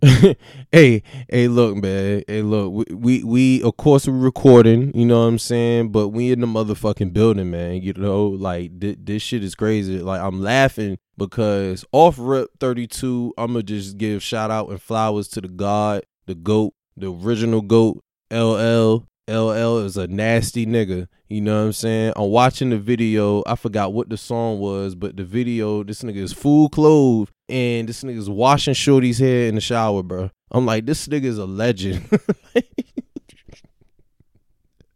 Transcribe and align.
hey, 0.70 1.02
hey, 1.28 1.48
look, 1.48 1.76
man. 1.76 2.22
Hey, 2.28 2.42
look. 2.42 2.72
We, 2.72 2.94
we, 2.94 3.24
we, 3.24 3.62
of 3.64 3.76
course, 3.76 4.06
we're 4.06 4.16
recording. 4.16 4.92
You 4.96 5.06
know 5.06 5.20
what 5.22 5.26
I'm 5.26 5.38
saying? 5.40 5.90
But 5.90 6.08
we 6.08 6.30
in 6.30 6.40
the 6.40 6.46
motherfucking 6.46 7.12
building, 7.12 7.50
man. 7.50 7.82
You 7.82 7.94
know, 7.94 8.26
like 8.26 8.78
th- 8.78 8.98
this 9.00 9.22
shit 9.22 9.42
is 9.42 9.56
crazy. 9.56 9.98
Like 9.98 10.20
I'm 10.20 10.40
laughing 10.40 10.98
because 11.16 11.84
off 11.90 12.14
rip 12.16 12.50
32, 12.60 13.34
I'm 13.36 13.48
gonna 13.48 13.64
just 13.64 13.98
give 13.98 14.22
shout 14.22 14.52
out 14.52 14.68
and 14.68 14.80
flowers 14.80 15.26
to 15.28 15.40
the 15.40 15.48
God, 15.48 16.04
the 16.26 16.36
goat, 16.36 16.74
the 16.96 17.12
original 17.12 17.60
goat, 17.60 18.00
LL. 18.30 19.04
LL 19.28 19.78
is 19.78 19.96
a 19.96 20.06
nasty 20.06 20.66
nigga. 20.66 21.06
You 21.28 21.42
know 21.42 21.60
what 21.60 21.66
I'm 21.66 21.72
saying? 21.72 22.14
I'm 22.16 22.30
watching 22.30 22.70
the 22.70 22.78
video. 22.78 23.42
I 23.46 23.54
forgot 23.54 23.92
what 23.92 24.08
the 24.08 24.16
song 24.16 24.58
was, 24.58 24.94
but 24.94 25.16
the 25.16 25.24
video, 25.24 25.84
this 25.84 26.02
nigga 26.02 26.16
is 26.16 26.32
full 26.32 26.70
clothed 26.70 27.30
and 27.48 27.88
this 27.88 28.02
nigga 28.02 28.16
is 28.16 28.30
washing 28.30 28.74
Shorty's 28.74 29.18
hair 29.18 29.48
in 29.48 29.54
the 29.54 29.60
shower, 29.60 30.02
bro. 30.02 30.30
I'm 30.50 30.64
like, 30.64 30.86
this 30.86 31.06
nigga 31.08 31.24
is 31.24 31.38
a 31.38 31.44
legend. 31.44 32.08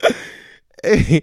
hey, 0.82 1.22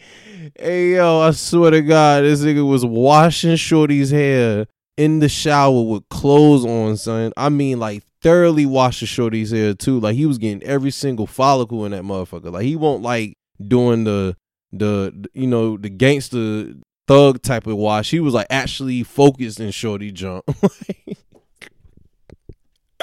hey, 0.57 0.93
yo, 0.93 1.21
I 1.21 1.31
swear 1.31 1.71
to 1.71 1.81
God, 1.81 2.23
this 2.23 2.41
nigga 2.41 2.67
was 2.67 2.85
washing 2.85 3.55
Shorty's 3.55 4.11
hair 4.11 4.67
in 4.97 5.19
the 5.19 5.29
shower 5.29 5.81
with 5.83 6.07
clothes 6.09 6.65
on, 6.65 6.97
son. 6.97 7.33
I 7.35 7.49
mean, 7.49 7.79
like 7.79 8.03
thoroughly 8.21 8.65
washing 8.65 9.07
Shorty's 9.07 9.51
hair 9.51 9.73
too. 9.73 9.99
Like 9.99 10.15
he 10.15 10.25
was 10.25 10.37
getting 10.37 10.63
every 10.63 10.91
single 10.91 11.27
follicle 11.27 11.85
in 11.85 11.91
that 11.91 12.03
motherfucker. 12.03 12.51
Like 12.51 12.63
he 12.63 12.75
won't 12.75 13.01
like 13.01 13.37
doing 13.65 14.03
the 14.03 14.35
the 14.71 15.27
you 15.33 15.47
know 15.47 15.77
the 15.77 15.89
gangster 15.89 16.73
thug 17.07 17.41
type 17.41 17.67
of 17.67 17.77
wash. 17.77 18.11
He 18.11 18.19
was 18.19 18.33
like 18.33 18.47
actually 18.49 19.03
focused 19.03 19.59
in 19.59 19.71
Shorty 19.71 20.11
jump. 20.11 20.45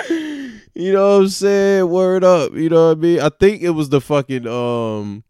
you 0.08 0.92
know 0.92 1.16
what 1.16 1.22
I'm 1.22 1.28
saying? 1.28 1.88
Word 1.88 2.22
up. 2.24 2.52
You 2.54 2.68
know 2.68 2.88
what 2.88 2.98
I 2.98 3.00
mean? 3.00 3.20
I 3.20 3.30
think 3.30 3.62
it 3.62 3.70
was 3.70 3.88
the 3.88 4.00
fucking 4.00 4.46
um 4.46 5.24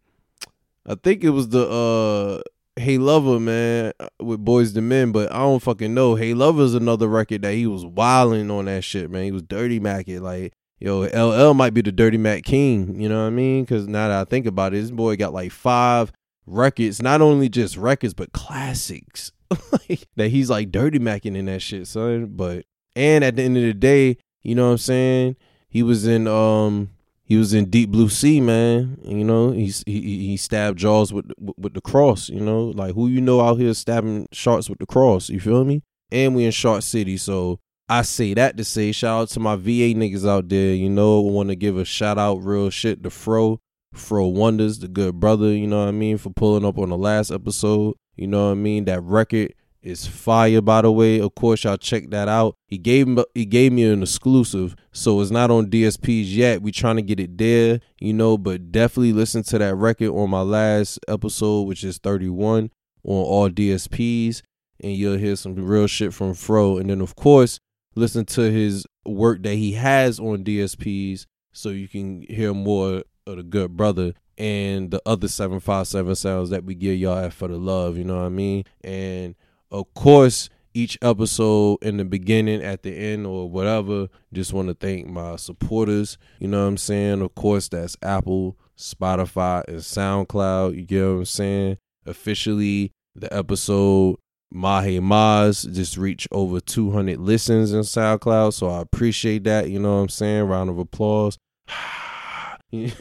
I 0.85 0.95
think 0.95 1.23
it 1.23 1.29
was 1.31 1.49
the 1.49 1.67
uh 1.67 2.41
Hey 2.77 2.99
Lover, 2.99 3.39
man, 3.39 3.91
with 4.19 4.45
Boyz 4.45 4.75
II 4.75 4.83
Men, 4.83 5.11
but 5.11 5.31
I 5.31 5.39
don't 5.39 5.61
fucking 5.61 5.93
know. 5.93 6.13
Hey 6.13 6.33
Lover's 6.33 6.75
another 6.75 7.07
record 7.07 7.41
that 7.41 7.53
he 7.53 7.65
was 7.65 7.83
wilding 7.83 8.51
on 8.51 8.65
that 8.65 8.83
shit, 8.83 9.09
man. 9.09 9.23
He 9.23 9.31
was 9.31 9.41
dirty 9.41 9.79
Mac 9.79 10.07
it. 10.07 10.21
Like, 10.21 10.53
yo, 10.79 11.01
LL 11.01 11.55
might 11.55 11.73
be 11.73 11.81
the 11.81 11.91
dirty 11.91 12.17
Mac 12.17 12.43
king, 12.43 13.01
you 13.01 13.09
know 13.09 13.21
what 13.21 13.27
I 13.27 13.31
mean? 13.31 13.63
Because 13.63 13.87
now 13.87 14.09
that 14.09 14.21
I 14.21 14.23
think 14.25 14.45
about 14.45 14.73
it, 14.73 14.81
this 14.81 14.91
boy 14.91 15.15
got 15.15 15.33
like 15.33 15.51
five 15.51 16.11
records, 16.45 17.01
not 17.01 17.21
only 17.21 17.49
just 17.49 17.77
records, 17.77 18.13
but 18.13 18.31
classics. 18.31 19.31
that 20.15 20.29
he's 20.29 20.49
like 20.49 20.71
dirty 20.71 20.99
macking 20.99 21.35
in 21.35 21.45
that 21.45 21.61
shit, 21.61 21.87
son. 21.87 22.27
But, 22.27 22.65
and 22.95 23.23
at 23.23 23.35
the 23.35 23.43
end 23.43 23.57
of 23.57 23.63
the 23.63 23.73
day, 23.73 24.17
you 24.43 24.53
know 24.55 24.65
what 24.65 24.71
I'm 24.73 24.77
saying? 24.77 25.35
He 25.67 25.83
was 25.83 26.05
in, 26.05 26.27
um, 26.27 26.91
he 27.27 27.35
was 27.35 27.53
in 27.53 27.69
Deep 27.69 27.91
Blue 27.91 28.07
Sea, 28.07 28.39
man. 28.39 28.97
You 29.03 29.25
know, 29.25 29.51
he's 29.51 29.83
he 29.85 29.99
he 30.01 30.37
stabbed 30.37 30.79
Jaws 30.79 31.11
with 31.11 31.29
with 31.37 31.73
the 31.73 31.81
cross. 31.81 32.29
You 32.29 32.39
know, 32.39 32.67
like 32.67 32.95
who 32.95 33.07
you 33.07 33.19
know 33.19 33.41
out 33.41 33.59
here 33.59 33.73
stabbing 33.73 34.27
sharks 34.31 34.69
with 34.69 34.79
the 34.79 34.85
cross. 34.85 35.29
You 35.29 35.41
feel 35.41 35.65
me? 35.65 35.83
And 36.09 36.37
we 36.37 36.45
in 36.45 36.51
Shark 36.51 36.83
City, 36.83 37.17
so 37.17 37.59
I 37.89 38.03
say 38.03 38.33
that 38.35 38.55
to 38.55 38.63
say 38.63 38.93
shout 38.93 39.21
out 39.23 39.29
to 39.29 39.41
my 39.41 39.57
VA 39.57 39.91
niggas 39.93 40.25
out 40.25 40.47
there. 40.47 40.73
You 40.73 40.89
know, 40.89 41.19
want 41.19 41.49
to 41.49 41.55
give 41.55 41.77
a 41.77 41.83
shout 41.83 42.17
out, 42.17 42.37
real 42.37 42.69
shit, 42.69 43.03
to 43.03 43.09
Fro, 43.09 43.59
Fro 43.93 44.27
Wonders, 44.27 44.79
the 44.79 44.87
good 44.87 45.19
brother. 45.19 45.51
You 45.53 45.67
know 45.67 45.81
what 45.81 45.89
I 45.89 45.91
mean 45.91 46.17
for 46.17 46.29
pulling 46.29 46.63
up 46.63 46.77
on 46.77 46.89
the 46.89 46.97
last 46.97 47.29
episode. 47.29 47.95
You 48.15 48.27
know 48.27 48.45
what 48.45 48.51
I 48.51 48.55
mean 48.55 48.85
that 48.85 49.03
record 49.03 49.53
is 49.81 50.05
fire 50.05 50.61
by 50.61 50.81
the 50.81 50.91
way. 50.91 51.19
Of 51.19 51.35
course 51.35 51.63
y'all 51.63 51.77
check 51.77 52.09
that 52.09 52.27
out. 52.27 52.55
He 52.67 52.77
gave 52.77 53.07
me 53.07 53.23
he 53.33 53.45
gave 53.45 53.71
me 53.71 53.83
an 53.83 54.01
exclusive. 54.01 54.75
So 54.91 55.21
it's 55.21 55.31
not 55.31 55.51
on 55.51 55.67
dsps 55.67 56.25
yet. 56.25 56.61
We 56.61 56.71
trying 56.71 56.97
to 56.97 57.01
get 57.01 57.19
it 57.19 57.37
there 57.37 57.79
you 57.99 58.13
know 58.13 58.37
but 58.37 58.71
definitely 58.71 59.13
listen 59.13 59.43
to 59.43 59.57
that 59.57 59.75
record 59.75 60.09
on 60.09 60.29
my 60.29 60.41
last 60.41 60.99
episode 61.07 61.63
which 61.63 61.83
is 61.83 61.97
31 61.97 62.71
on 63.03 63.15
all 63.15 63.49
dsps 63.49 64.41
and 64.79 64.91
you'll 64.93 65.17
hear 65.17 65.35
some 65.35 65.55
real 65.55 65.87
shit 65.87 66.13
from 66.13 66.33
fro. 66.33 66.77
And 66.77 66.89
then 66.89 67.01
of 67.01 67.15
course 67.15 67.59
listen 67.95 68.25
to 68.25 68.51
his 68.51 68.85
work 69.05 69.41
that 69.43 69.55
he 69.55 69.73
has 69.73 70.19
on 70.19 70.43
dsps 70.43 71.25
so 71.51 71.69
you 71.69 71.87
can 71.87 72.23
hear 72.29 72.53
more 72.53 73.03
of 73.25 73.37
the 73.37 73.43
good 73.43 73.75
brother 73.75 74.13
and 74.37 74.91
the 74.91 75.01
other 75.05 75.27
757 75.27 76.15
sounds 76.15 76.51
that 76.51 76.63
we 76.63 76.75
give 76.75 76.95
y'all 76.97 77.29
for 77.31 77.47
the 77.47 77.57
love 77.57 77.97
you 77.97 78.03
know 78.03 78.17
what 78.17 78.25
i 78.25 78.29
mean? 78.29 78.63
And 78.83 79.35
of 79.71 79.93
course, 79.93 80.49
each 80.73 80.97
episode 81.01 81.79
in 81.81 81.97
the 81.97 82.05
beginning, 82.05 82.61
at 82.61 82.83
the 82.83 82.95
end, 82.95 83.25
or 83.25 83.49
whatever, 83.49 84.07
just 84.31 84.53
want 84.53 84.67
to 84.67 84.73
thank 84.75 85.07
my 85.07 85.35
supporters. 85.35 86.17
You 86.39 86.47
know 86.47 86.61
what 86.61 86.69
I'm 86.69 86.77
saying? 86.77 87.21
Of 87.21 87.33
course, 87.35 87.67
that's 87.67 87.97
Apple, 88.03 88.57
Spotify, 88.77 89.63
and 89.67 89.77
SoundCloud. 89.77 90.75
You 90.75 90.83
get 90.83 91.01
what 91.03 91.09
I'm 91.09 91.25
saying? 91.25 91.77
Officially, 92.05 92.91
the 93.15 93.33
episode 93.35 94.17
Mahe 94.53 94.99
Maz 94.99 95.71
just 95.73 95.97
reached 95.97 96.27
over 96.31 96.59
200 96.59 97.19
listens 97.19 97.73
in 97.73 97.81
SoundCloud. 97.81 98.53
So 98.53 98.69
I 98.69 98.81
appreciate 98.81 99.43
that. 99.45 99.69
You 99.69 99.79
know 99.79 99.95
what 99.95 100.01
I'm 100.01 100.09
saying? 100.09 100.43
Round 100.43 100.69
of 100.69 100.77
applause. 100.77 101.37
you 102.71 102.91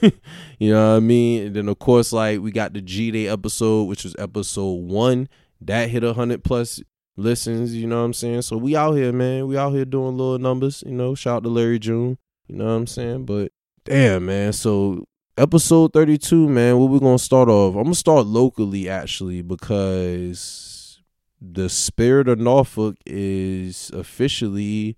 know 0.61 0.93
what 0.93 0.97
I 0.97 1.01
mean? 1.01 1.47
And 1.47 1.57
then, 1.57 1.69
of 1.69 1.79
course, 1.79 2.13
like 2.13 2.41
we 2.41 2.53
got 2.53 2.73
the 2.73 2.81
G 2.81 3.11
Day 3.11 3.29
episode, 3.29 3.85
which 3.85 4.05
was 4.05 4.17
episode 4.19 4.85
one 4.85 5.29
that 5.61 5.91
hit 5.91 6.05
a 6.05 6.13
hundred 6.15 6.45
plus 6.45 6.81
listens, 7.17 7.75
you 7.75 7.87
know 7.87 7.99
what 7.99 8.07
I'm 8.07 8.13
saying? 8.13 8.43
So 8.43 8.57
we 8.57 8.77
out 8.77 8.93
here, 8.93 9.13
man. 9.13 9.47
We 9.47 9.57
out 9.57 9.73
here 9.73 9.85
doing 9.85 10.17
little 10.17 10.39
numbers, 10.39 10.83
you 10.87 10.93
know. 10.93 11.15
Shout 11.15 11.39
out 11.39 11.43
to 11.45 11.49
Larry 11.49 11.79
June, 11.79 12.19
you 12.47 12.57
know 12.57 12.67
what 12.67 12.73
I'm 12.73 12.87
saying? 12.87 13.25
But 13.25 13.53
damn, 13.85 14.27
man. 14.27 14.53
So 14.53 15.07
episode 15.39 15.93
32, 15.93 16.49
man, 16.49 16.79
what 16.79 16.91
we 16.91 17.01
gonna 17.01 17.19
start 17.19 17.49
off? 17.49 17.75
I'm 17.75 17.85
gonna 17.85 17.95
start 17.95 18.27
locally 18.27 18.89
actually 18.89 19.43
because 19.43 21.01
the 21.41 21.69
spirit 21.69 22.29
of 22.29 22.39
Norfolk 22.39 22.97
is 23.05 23.91
officially 23.95 24.97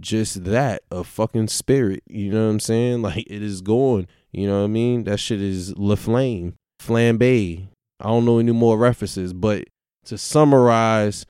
just 0.00 0.44
that 0.44 0.82
a 0.90 1.04
fucking 1.04 1.48
spirit. 1.48 2.02
You 2.06 2.30
know 2.30 2.46
what 2.46 2.52
I'm 2.52 2.60
saying? 2.60 3.02
Like 3.02 3.26
it 3.28 3.42
is 3.42 3.60
going. 3.60 4.06
You 4.32 4.48
know 4.48 4.60
what 4.60 4.64
I 4.64 4.68
mean? 4.68 5.04
That 5.04 5.18
shit 5.18 5.40
is 5.40 5.76
La 5.76 5.94
Flame, 5.94 6.54
Flambe. 6.80 7.68
I 8.00 8.04
don't 8.04 8.24
know 8.24 8.38
any 8.38 8.52
more 8.52 8.76
references, 8.76 9.32
but 9.32 9.68
to 10.06 10.18
summarize, 10.18 11.26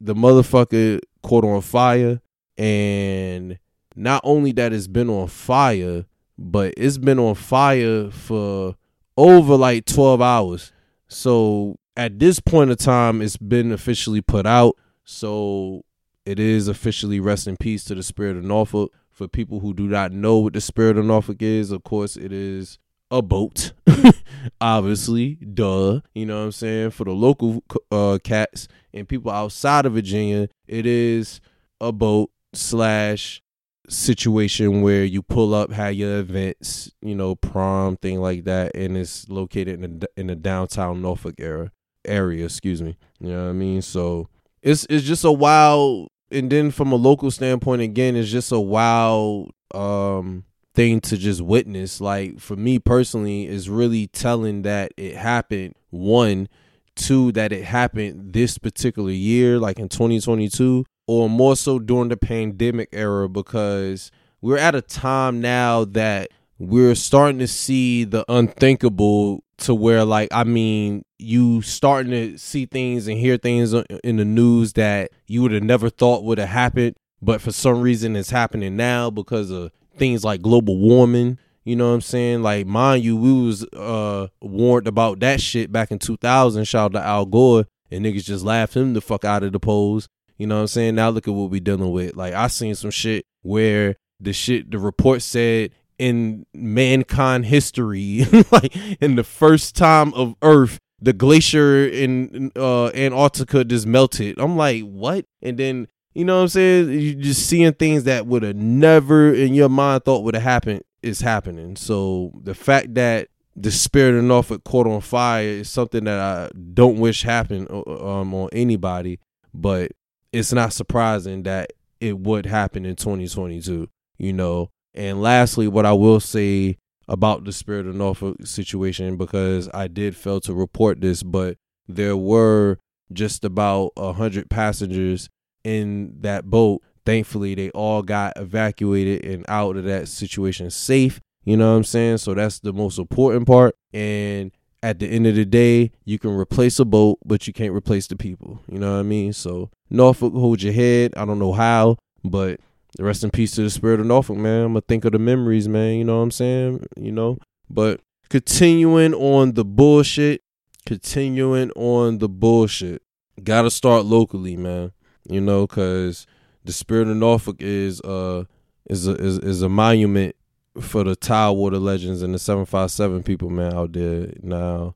the 0.00 0.14
motherfucker 0.14 1.00
caught 1.22 1.44
on 1.44 1.60
fire, 1.60 2.20
and 2.56 3.58
not 3.96 4.20
only 4.24 4.52
that 4.52 4.72
it's 4.72 4.86
been 4.86 5.10
on 5.10 5.28
fire, 5.28 6.04
but 6.38 6.74
it's 6.76 6.98
been 6.98 7.18
on 7.18 7.34
fire 7.34 8.10
for 8.10 8.76
over 9.16 9.56
like 9.56 9.84
12 9.86 10.22
hours. 10.22 10.72
So 11.08 11.78
at 11.96 12.18
this 12.18 12.38
point 12.38 12.70
of 12.70 12.78
time, 12.78 13.20
it's 13.20 13.36
been 13.36 13.72
officially 13.72 14.20
put 14.20 14.46
out. 14.46 14.76
So 15.04 15.84
it 16.24 16.38
is 16.38 16.68
officially 16.68 17.18
rest 17.18 17.48
in 17.48 17.56
peace 17.56 17.84
to 17.84 17.94
the 17.94 18.02
spirit 18.02 18.36
of 18.36 18.44
Norfolk. 18.44 18.92
For 19.10 19.26
people 19.26 19.58
who 19.58 19.74
do 19.74 19.88
not 19.88 20.12
know 20.12 20.38
what 20.38 20.52
the 20.52 20.60
spirit 20.60 20.96
of 20.96 21.04
Norfolk 21.04 21.42
is, 21.42 21.72
of 21.72 21.82
course, 21.82 22.16
it 22.16 22.32
is 22.32 22.78
a 23.10 23.20
boat, 23.20 23.72
obviously, 24.60 25.36
duh. 25.36 26.00
You 26.14 26.26
know 26.26 26.38
what 26.38 26.44
I'm 26.44 26.52
saying? 26.52 26.90
For 26.90 27.04
the 27.04 27.12
local 27.12 27.62
uh, 27.90 28.18
cats 28.22 28.68
and 28.92 29.08
people 29.08 29.30
outside 29.30 29.86
of 29.86 29.94
Virginia, 29.94 30.48
it 30.66 30.86
is 30.86 31.40
a 31.80 31.92
boat 31.92 32.30
slash 32.52 33.42
situation 33.88 34.82
where 34.82 35.04
you 35.04 35.22
pull 35.22 35.54
up, 35.54 35.72
have 35.72 35.94
your 35.94 36.18
events, 36.18 36.92
you 37.00 37.14
know, 37.14 37.34
prom 37.34 37.96
thing 37.96 38.20
like 38.20 38.44
that, 38.44 38.74
and 38.74 38.96
it's 38.96 39.28
located 39.28 39.82
in 39.82 40.00
the 40.00 40.08
in 40.16 40.26
the 40.28 40.36
downtown 40.36 41.02
Norfolk 41.02 41.34
area. 41.38 41.72
Area, 42.04 42.44
excuse 42.44 42.80
me. 42.80 42.96
You 43.20 43.30
know 43.30 43.44
what 43.44 43.50
I 43.50 43.52
mean? 43.52 43.82
So 43.82 44.28
it's 44.62 44.86
it's 44.88 45.04
just 45.04 45.24
a 45.24 45.32
wild. 45.32 46.08
And 46.30 46.50
then 46.50 46.70
from 46.70 46.92
a 46.92 46.96
local 46.96 47.30
standpoint, 47.30 47.82
again, 47.82 48.14
it's 48.14 48.30
just 48.30 48.52
a 48.52 48.60
wild 48.60 49.50
um 49.74 50.44
thing 50.78 51.00
to 51.00 51.16
just 51.16 51.40
witness. 51.40 52.00
Like 52.00 52.38
for 52.38 52.54
me 52.54 52.78
personally, 52.78 53.48
is 53.48 53.68
really 53.68 54.06
telling 54.06 54.62
that 54.62 54.92
it 54.96 55.16
happened. 55.16 55.74
One, 55.90 56.48
two, 56.94 57.32
that 57.32 57.50
it 57.50 57.64
happened 57.64 58.32
this 58.32 58.58
particular 58.58 59.10
year, 59.10 59.58
like 59.58 59.80
in 59.80 59.88
2022, 59.88 60.84
or 61.08 61.28
more 61.28 61.56
so 61.56 61.80
during 61.80 62.10
the 62.10 62.16
pandemic 62.16 62.90
era, 62.92 63.28
because 63.28 64.12
we're 64.40 64.56
at 64.56 64.76
a 64.76 64.80
time 64.80 65.40
now 65.40 65.84
that 65.84 66.30
we're 66.60 66.94
starting 66.94 67.40
to 67.40 67.48
see 67.48 68.04
the 68.04 68.24
unthinkable 68.28 69.42
to 69.56 69.74
where 69.74 70.04
like 70.04 70.28
i 70.30 70.44
mean 70.44 71.02
you 71.18 71.60
starting 71.62 72.12
to 72.12 72.38
see 72.38 72.64
things 72.64 73.08
and 73.08 73.18
hear 73.18 73.36
things 73.36 73.72
in 74.04 74.16
the 74.16 74.24
news 74.24 74.74
that 74.74 75.10
you 75.26 75.42
would 75.42 75.50
have 75.50 75.64
never 75.64 75.90
thought 75.90 76.22
would 76.22 76.38
have 76.38 76.48
happened 76.48 76.94
but 77.20 77.40
for 77.40 77.50
some 77.50 77.80
reason 77.80 78.14
it's 78.14 78.30
happening 78.30 78.76
now 78.76 79.10
because 79.10 79.50
of 79.50 79.72
things 79.98 80.24
like 80.24 80.42
global 80.42 80.78
warming. 80.78 81.38
You 81.64 81.76
know 81.76 81.88
what 81.88 81.94
I'm 81.94 82.00
saying? 82.00 82.42
Like, 82.42 82.66
mind 82.66 83.04
you, 83.04 83.16
we 83.16 83.46
was 83.46 83.64
uh 83.74 84.28
warned 84.40 84.88
about 84.88 85.20
that 85.20 85.40
shit 85.40 85.70
back 85.70 85.90
in 85.90 85.98
2000. 85.98 86.64
Shout 86.64 86.94
out 86.94 86.98
to 86.98 87.06
Al 87.06 87.26
Gore, 87.26 87.66
and 87.90 88.04
niggas 88.04 88.24
just 88.24 88.44
laughed 88.44 88.74
him 88.74 88.94
the 88.94 89.00
fuck 89.00 89.24
out 89.24 89.42
of 89.42 89.52
the 89.52 89.60
polls. 89.60 90.08
You 90.38 90.46
know 90.46 90.56
what 90.56 90.62
I'm 90.62 90.66
saying? 90.68 90.94
Now 90.94 91.10
look 91.10 91.28
at 91.28 91.34
what 91.34 91.50
we 91.50 91.60
dealing 91.60 91.90
with. 91.92 92.14
Like, 92.16 92.32
I 92.32 92.46
seen 92.46 92.74
some 92.74 92.90
shit 92.92 93.26
where 93.42 93.96
the 94.20 94.32
shit 94.32 94.70
the 94.70 94.78
report 94.78 95.22
said 95.22 95.72
in 95.98 96.46
mankind 96.54 97.46
history, 97.46 98.24
like 98.50 98.74
in 99.00 99.16
the 99.16 99.24
first 99.24 99.76
time 99.76 100.14
of 100.14 100.34
Earth, 100.42 100.78
the 101.00 101.12
glacier 101.12 101.86
in 101.86 102.50
uh, 102.56 102.88
Antarctica 102.88 103.64
just 103.64 103.86
melted. 103.86 104.38
I'm 104.38 104.56
like, 104.56 104.82
what? 104.82 105.24
And 105.42 105.58
then 105.58 105.88
you 106.14 106.24
know 106.24 106.36
what 106.36 106.42
I'm 106.42 106.48
saying? 106.48 106.90
You 106.90 107.14
just 107.14 107.46
seeing 107.46 107.72
things 107.72 108.04
that 108.04 108.26
would 108.26 108.42
have 108.42 108.56
never 108.56 109.32
in 109.32 109.54
your 109.54 109.68
mind 109.68 110.04
thought 110.04 110.24
would 110.24 110.34
have 110.34 110.42
happened 110.42 110.82
is 111.02 111.20
happening. 111.20 111.76
So 111.76 112.32
the 112.42 112.54
fact 112.54 112.94
that 112.94 113.28
the 113.54 113.70
spirit 113.70 114.16
of 114.16 114.24
Norfolk 114.24 114.64
caught 114.64 114.86
on 114.86 115.00
fire 115.00 115.44
is 115.44 115.68
something 115.68 116.04
that 116.04 116.18
I 116.18 116.50
don't 116.74 116.98
wish 116.98 117.22
happen 117.22 117.66
uh, 117.70 118.20
um, 118.20 118.34
on 118.34 118.48
anybody, 118.52 119.18
but 119.52 119.92
it's 120.32 120.52
not 120.52 120.72
surprising 120.72 121.42
that 121.44 121.72
it 122.00 122.18
would 122.18 122.46
happen 122.46 122.84
in 122.86 122.96
2022. 122.96 123.88
You 124.18 124.32
know, 124.32 124.70
and 124.94 125.22
lastly, 125.22 125.68
what 125.68 125.86
I 125.86 125.92
will 125.92 126.20
say 126.20 126.78
about 127.06 127.44
the 127.44 127.52
Spirit 127.52 127.86
of 127.86 127.94
Norfolk 127.94 128.44
situation, 128.44 129.16
because 129.16 129.68
I 129.72 129.88
did 129.88 130.16
fail 130.16 130.40
to 130.40 130.52
report 130.52 131.00
this, 131.00 131.22
but 131.22 131.56
there 131.86 132.16
were 132.16 132.78
just 133.12 133.44
about 133.44 133.92
a 133.96 134.12
hundred 134.12 134.50
passengers 134.50 135.28
in 135.64 136.20
that 136.20 136.46
boat. 136.46 136.82
Thankfully, 137.04 137.54
they 137.54 137.70
all 137.70 138.02
got 138.02 138.34
evacuated 138.36 139.24
and 139.24 139.44
out 139.48 139.76
of 139.76 139.84
that 139.84 140.08
situation 140.08 140.70
safe. 140.70 141.20
You 141.44 141.56
know 141.56 141.70
what 141.70 141.78
I'm 141.78 141.84
saying? 141.84 142.18
So 142.18 142.34
that's 142.34 142.58
the 142.60 142.72
most 142.72 142.98
important 142.98 143.46
part. 143.46 143.74
And 143.94 144.52
at 144.82 144.98
the 144.98 145.06
end 145.06 145.26
of 145.26 145.34
the 145.34 145.44
day, 145.44 145.90
you 146.04 146.18
can 146.18 146.30
replace 146.30 146.78
a 146.78 146.84
boat, 146.84 147.18
but 147.24 147.46
you 147.46 147.52
can't 147.52 147.74
replace 147.74 148.06
the 148.06 148.16
people. 148.16 148.60
You 148.70 148.78
know 148.78 148.92
what 148.92 149.00
I 149.00 149.02
mean? 149.02 149.32
So 149.32 149.70
Norfolk, 149.90 150.34
hold 150.34 150.62
your 150.62 150.72
head. 150.72 151.14
I 151.16 151.24
don't 151.24 151.38
know 151.38 151.52
how, 151.52 151.96
but 152.22 152.60
rest 152.98 153.24
in 153.24 153.30
peace 153.30 153.52
to 153.52 153.62
the 153.62 153.70
spirit 153.70 154.00
of 154.00 154.06
Norfolk, 154.06 154.36
man. 154.36 154.62
I'm 154.62 154.72
gonna 154.72 154.82
think 154.82 155.04
of 155.04 155.12
the 155.12 155.18
memories, 155.18 155.68
man. 155.68 155.94
You 155.96 156.04
know 156.04 156.18
what 156.18 156.24
I'm 156.24 156.30
saying? 156.30 156.86
You 156.96 157.12
know, 157.12 157.38
but 157.70 158.00
continuing 158.28 159.14
on 159.14 159.54
the 159.54 159.64
bullshit, 159.64 160.42
continuing 160.86 161.70
on 161.72 162.18
the 162.18 162.28
bullshit. 162.28 163.02
Gotta 163.42 163.70
start 163.70 164.04
locally, 164.04 164.56
man. 164.56 164.92
You 165.28 165.40
know, 165.40 165.66
cause 165.66 166.26
the 166.64 166.72
spirit 166.72 167.08
of 167.08 167.16
Norfolk 167.16 167.56
is 167.60 168.00
uh 168.00 168.44
is 168.88 169.06
a 169.06 169.14
is, 169.14 169.38
is 169.38 169.62
a 169.62 169.68
monument 169.68 170.34
for 170.80 171.04
the 171.04 171.16
Tidewater 171.16 171.78
legends 171.78 172.22
and 172.22 172.34
the 172.34 172.38
seven 172.38 172.64
five 172.64 172.90
seven 172.90 173.22
people, 173.22 173.50
man, 173.50 173.74
out 173.74 173.92
there. 173.92 174.32
Now, 174.42 174.94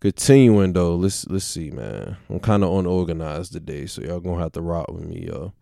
continuing 0.00 0.72
though, 0.72 0.94
let's 0.94 1.26
let's 1.26 1.44
see, 1.44 1.70
man. 1.70 2.16
I'm 2.28 2.40
kind 2.40 2.62
of 2.62 2.72
unorganized 2.72 3.52
today, 3.52 3.86
so 3.86 4.02
y'all 4.02 4.20
gonna 4.20 4.42
have 4.42 4.52
to 4.52 4.60
rock 4.60 4.90
with 4.90 5.04
me, 5.04 5.26
yo. 5.26 5.52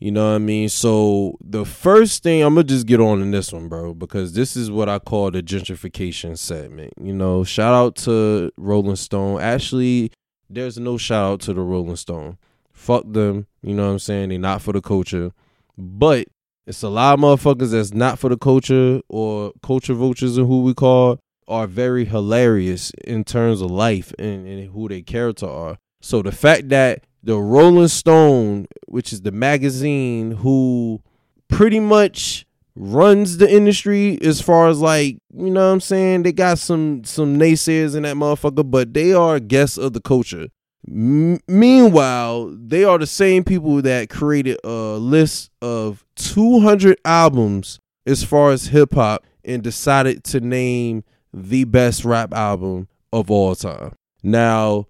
You 0.00 0.12
know 0.12 0.28
what 0.30 0.36
I 0.36 0.38
mean? 0.38 0.68
So 0.68 1.36
the 1.40 1.64
first 1.64 2.22
thing 2.22 2.42
I'm 2.42 2.54
gonna 2.54 2.64
just 2.64 2.86
get 2.86 3.00
on 3.00 3.20
in 3.20 3.32
this 3.32 3.52
one, 3.52 3.68
bro, 3.68 3.94
because 3.94 4.32
this 4.32 4.56
is 4.56 4.70
what 4.70 4.88
I 4.88 5.00
call 5.00 5.32
the 5.32 5.42
gentrification 5.42 6.38
segment. 6.38 6.92
You 7.02 7.12
know, 7.12 7.42
shout 7.42 7.74
out 7.74 7.96
to 7.96 8.52
Rolling 8.56 8.96
Stone. 8.96 9.40
Actually, 9.40 10.12
there's 10.48 10.78
no 10.78 10.98
shout 10.98 11.32
out 11.32 11.40
to 11.40 11.52
the 11.52 11.60
Rolling 11.60 11.96
Stone. 11.96 12.38
Fuck 12.78 13.12
them. 13.12 13.48
You 13.60 13.74
know 13.74 13.86
what 13.86 13.92
I'm 13.92 13.98
saying? 13.98 14.28
They 14.28 14.38
not 14.38 14.62
for 14.62 14.72
the 14.72 14.80
culture. 14.80 15.32
But 15.76 16.28
it's 16.64 16.82
a 16.82 16.88
lot 16.88 17.14
of 17.14 17.20
motherfuckers 17.20 17.72
that's 17.72 17.92
not 17.92 18.18
for 18.18 18.30
the 18.30 18.38
culture 18.38 19.00
or 19.08 19.52
culture 19.62 19.94
vultures 19.94 20.38
and 20.38 20.46
who 20.46 20.62
we 20.62 20.74
call 20.74 21.18
are 21.48 21.66
very 21.66 22.04
hilarious 22.04 22.92
in 23.04 23.24
terms 23.24 23.60
of 23.60 23.70
life 23.70 24.12
and, 24.18 24.46
and 24.46 24.70
who 24.70 24.88
their 24.88 25.02
character 25.02 25.46
are. 25.46 25.78
So 26.00 26.22
the 26.22 26.30
fact 26.30 26.68
that 26.68 27.04
the 27.22 27.36
Rolling 27.36 27.88
Stone, 27.88 28.68
which 28.86 29.12
is 29.12 29.22
the 29.22 29.32
magazine 29.32 30.30
who 30.30 31.02
pretty 31.48 31.80
much 31.80 32.46
runs 32.76 33.38
the 33.38 33.52
industry 33.52 34.18
as 34.22 34.40
far 34.40 34.68
as 34.68 34.78
like, 34.80 35.18
you 35.34 35.50
know 35.50 35.66
what 35.66 35.72
I'm 35.72 35.80
saying? 35.80 36.22
They 36.22 36.32
got 36.32 36.58
some 36.58 37.02
some 37.04 37.38
naysayers 37.38 37.96
in 37.96 38.04
that 38.04 38.14
motherfucker, 38.14 38.70
but 38.70 38.94
they 38.94 39.12
are 39.12 39.40
guests 39.40 39.76
of 39.78 39.94
the 39.94 40.00
culture. 40.00 40.46
Meanwhile, 40.86 42.56
they 42.56 42.84
are 42.84 42.98
the 42.98 43.06
same 43.06 43.44
people 43.44 43.82
that 43.82 44.08
created 44.08 44.58
a 44.64 44.96
list 44.96 45.50
of 45.60 46.04
200 46.16 46.98
albums 47.04 47.78
as 48.06 48.24
far 48.24 48.52
as 48.52 48.68
hip 48.68 48.94
hop 48.94 49.24
and 49.44 49.62
decided 49.62 50.24
to 50.24 50.40
name 50.40 51.04
the 51.32 51.64
best 51.64 52.04
rap 52.04 52.32
album 52.32 52.88
of 53.12 53.30
all 53.30 53.54
time. 53.54 53.94
Now, 54.22 54.86